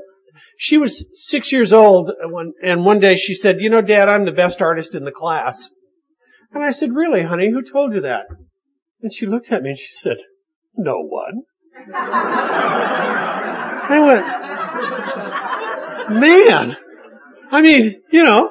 [0.62, 4.26] she was six years old when, and one day she said, you know, dad, I'm
[4.26, 5.56] the best artist in the class.
[6.52, 8.26] And I said, really, honey, who told you that?
[9.00, 10.18] And she looked at me and she said,
[10.76, 11.44] no one.
[13.88, 14.00] I
[16.10, 16.76] went, man,
[17.50, 18.50] I mean, you know,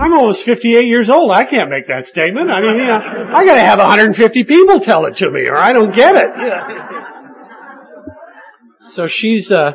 [0.00, 1.30] I'm almost 58 years old.
[1.30, 2.50] I can't make that statement.
[2.50, 2.98] I mean, you know,
[3.34, 6.28] I gotta have 150 people tell it to me or I don't get it.
[8.94, 9.74] So she's, uh,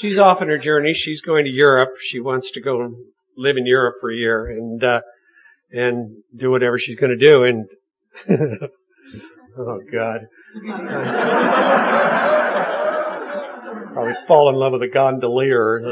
[0.00, 0.94] she's off on her journey.
[0.94, 1.90] She's going to Europe.
[2.10, 2.90] She wants to go
[3.36, 5.00] live in Europe for a year and, uh,
[5.70, 7.44] and do whatever she's going to do.
[7.44, 7.68] And
[9.58, 10.26] oh God,
[13.92, 15.78] probably fall in love with a gondolier.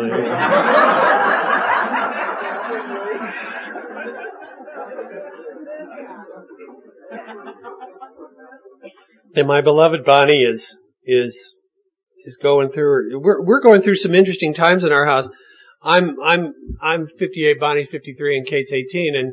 [9.34, 11.54] and my beloved Bonnie is is
[12.28, 13.20] is going through.
[13.20, 15.26] We're we're going through some interesting times in our house.
[15.82, 19.32] I'm I'm I'm 58, Bonnie's 53, and Kate's 18, and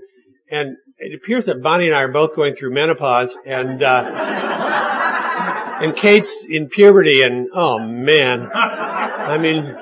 [0.49, 4.03] and it appears that Bonnie and I are both going through menopause and, uh,
[5.81, 8.47] and Kate's in puberty and, oh man.
[8.53, 9.75] I mean,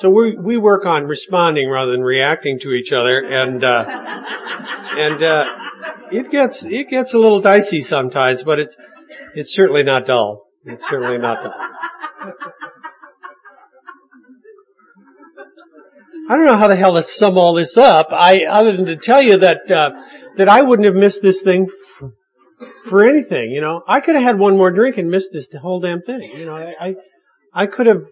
[0.00, 3.84] so we, we work on responding rather than reacting to each other and, uh,
[4.96, 5.44] and, uh,
[6.12, 8.74] it gets, it gets a little dicey sometimes, but it's,
[9.34, 10.46] it's certainly not dull.
[10.66, 11.52] It's certainly not dull.
[16.28, 18.08] I don't know how the hell to sum all this up.
[18.10, 19.90] I, other than to tell you that, uh,
[20.38, 21.66] that I wouldn't have missed this thing
[22.88, 23.82] for, anything, you know.
[23.86, 26.54] I could have had one more drink and missed this whole damn thing, you know.
[26.54, 26.94] I, I,
[27.64, 28.04] I could have,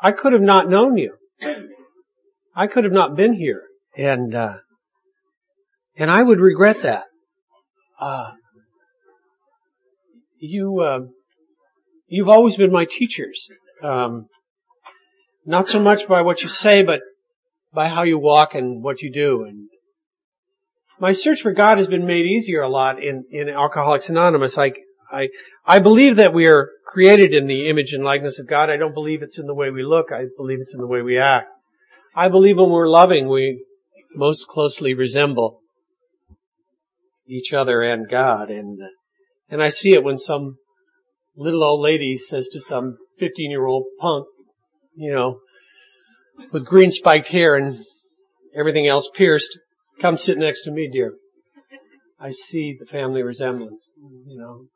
[0.00, 1.14] I could have not known you.
[2.54, 3.62] I could have not been here.
[3.96, 4.54] And, uh,
[5.96, 7.04] and I would regret that.
[8.00, 8.32] Uh,
[10.38, 11.06] you, uh,
[12.08, 13.48] you've always been my teachers.
[13.82, 14.26] Um,
[15.44, 17.00] not so much by what you say, but
[17.72, 19.44] by how you walk and what you do.
[19.44, 19.68] And
[20.98, 24.56] my search for God has been made easier a lot in, in Alcoholics Anonymous.
[24.56, 24.72] I,
[25.12, 25.28] I,
[25.64, 28.70] I believe that we are created in the image and likeness of God.
[28.70, 30.06] I don't believe it's in the way we look.
[30.12, 31.48] I believe it's in the way we act.
[32.14, 33.64] I believe when we're loving, we
[34.14, 35.60] most closely resemble
[37.28, 38.50] each other and God.
[38.50, 38.78] And,
[39.50, 40.56] and I see it when some
[41.36, 44.26] little old lady says to some 15 year old punk,
[44.94, 45.38] you know,
[46.52, 47.84] with green spiked hair and
[48.58, 49.58] everything else pierced,
[50.00, 51.14] come sit next to me, dear.
[52.18, 53.82] I see the family resemblance,
[54.26, 54.66] you know.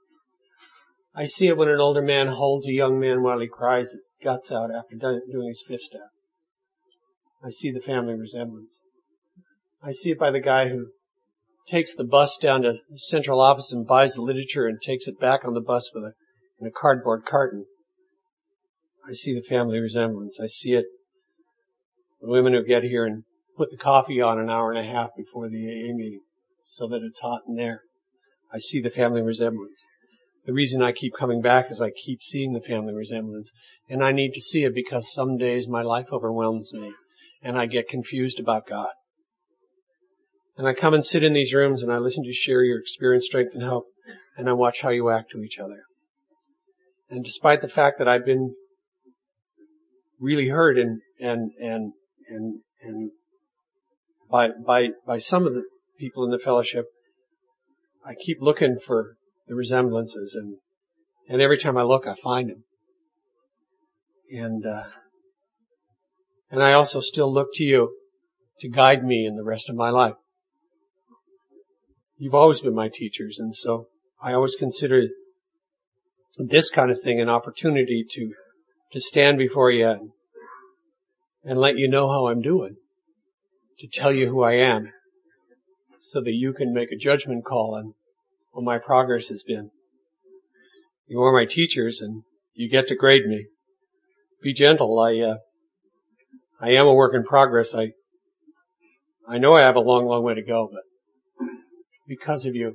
[1.15, 4.09] I see it when an older man holds a young man while he cries his
[4.23, 6.09] guts out after doing his fifth step.
[7.43, 8.71] I see the family resemblance.
[9.83, 10.89] I see it by the guy who
[11.69, 15.19] takes the bus down to the central office and buys the literature and takes it
[15.19, 16.13] back on the bus with a,
[16.61, 17.65] in a cardboard carton.
[19.09, 20.39] I see the family resemblance.
[20.41, 20.85] I see it
[22.21, 23.25] the women who get here and
[23.57, 26.21] put the coffee on an hour and a half before the AA meeting
[26.65, 27.83] so that it's hot in there.
[28.53, 29.73] I see the family resemblance.
[30.47, 33.51] The reason I keep coming back is I keep seeing the family resemblance
[33.89, 36.93] and I need to see it because some days my life overwhelms me
[37.43, 38.91] and I get confused about God.
[40.57, 42.81] And I come and sit in these rooms and I listen to you share your
[42.81, 43.87] experience, strength, and help,
[44.37, 45.83] and I watch how you act to each other.
[47.11, 48.55] And despite the fact that I've been
[50.21, 51.93] really hurt and and and
[52.29, 53.11] and and
[54.31, 55.65] by by by some of the
[55.99, 56.87] people in the fellowship,
[58.07, 59.17] I keep looking for
[59.49, 60.57] the resemblances, and
[61.29, 62.65] and every time I look, I find them.
[64.31, 64.85] And uh,
[66.51, 67.97] and I also still look to you
[68.61, 70.15] to guide me in the rest of my life.
[72.19, 73.87] You've always been my teachers, and so
[74.23, 75.03] I always consider
[76.39, 78.33] this kind of thing an opportunity to
[78.93, 80.11] to stand before you and,
[81.45, 82.75] and let you know how I'm doing,
[83.79, 84.91] to tell you who I am,
[86.01, 87.95] so that you can make a judgment call on
[88.53, 89.71] what my progress has been.
[91.07, 92.23] You are my teachers, and
[92.55, 93.47] you get to grade me.
[94.43, 94.99] Be gentle.
[94.99, 95.37] I uh,
[96.61, 97.73] I am a work in progress.
[97.75, 97.93] I
[99.29, 100.83] I know I have a long, long way to go, but
[102.09, 102.75] because of you,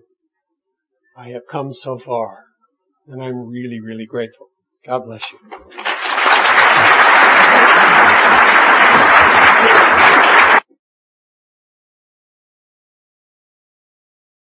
[1.17, 2.45] I have come so far,
[3.07, 4.49] and I'm really, really grateful.
[4.85, 5.39] God bless you.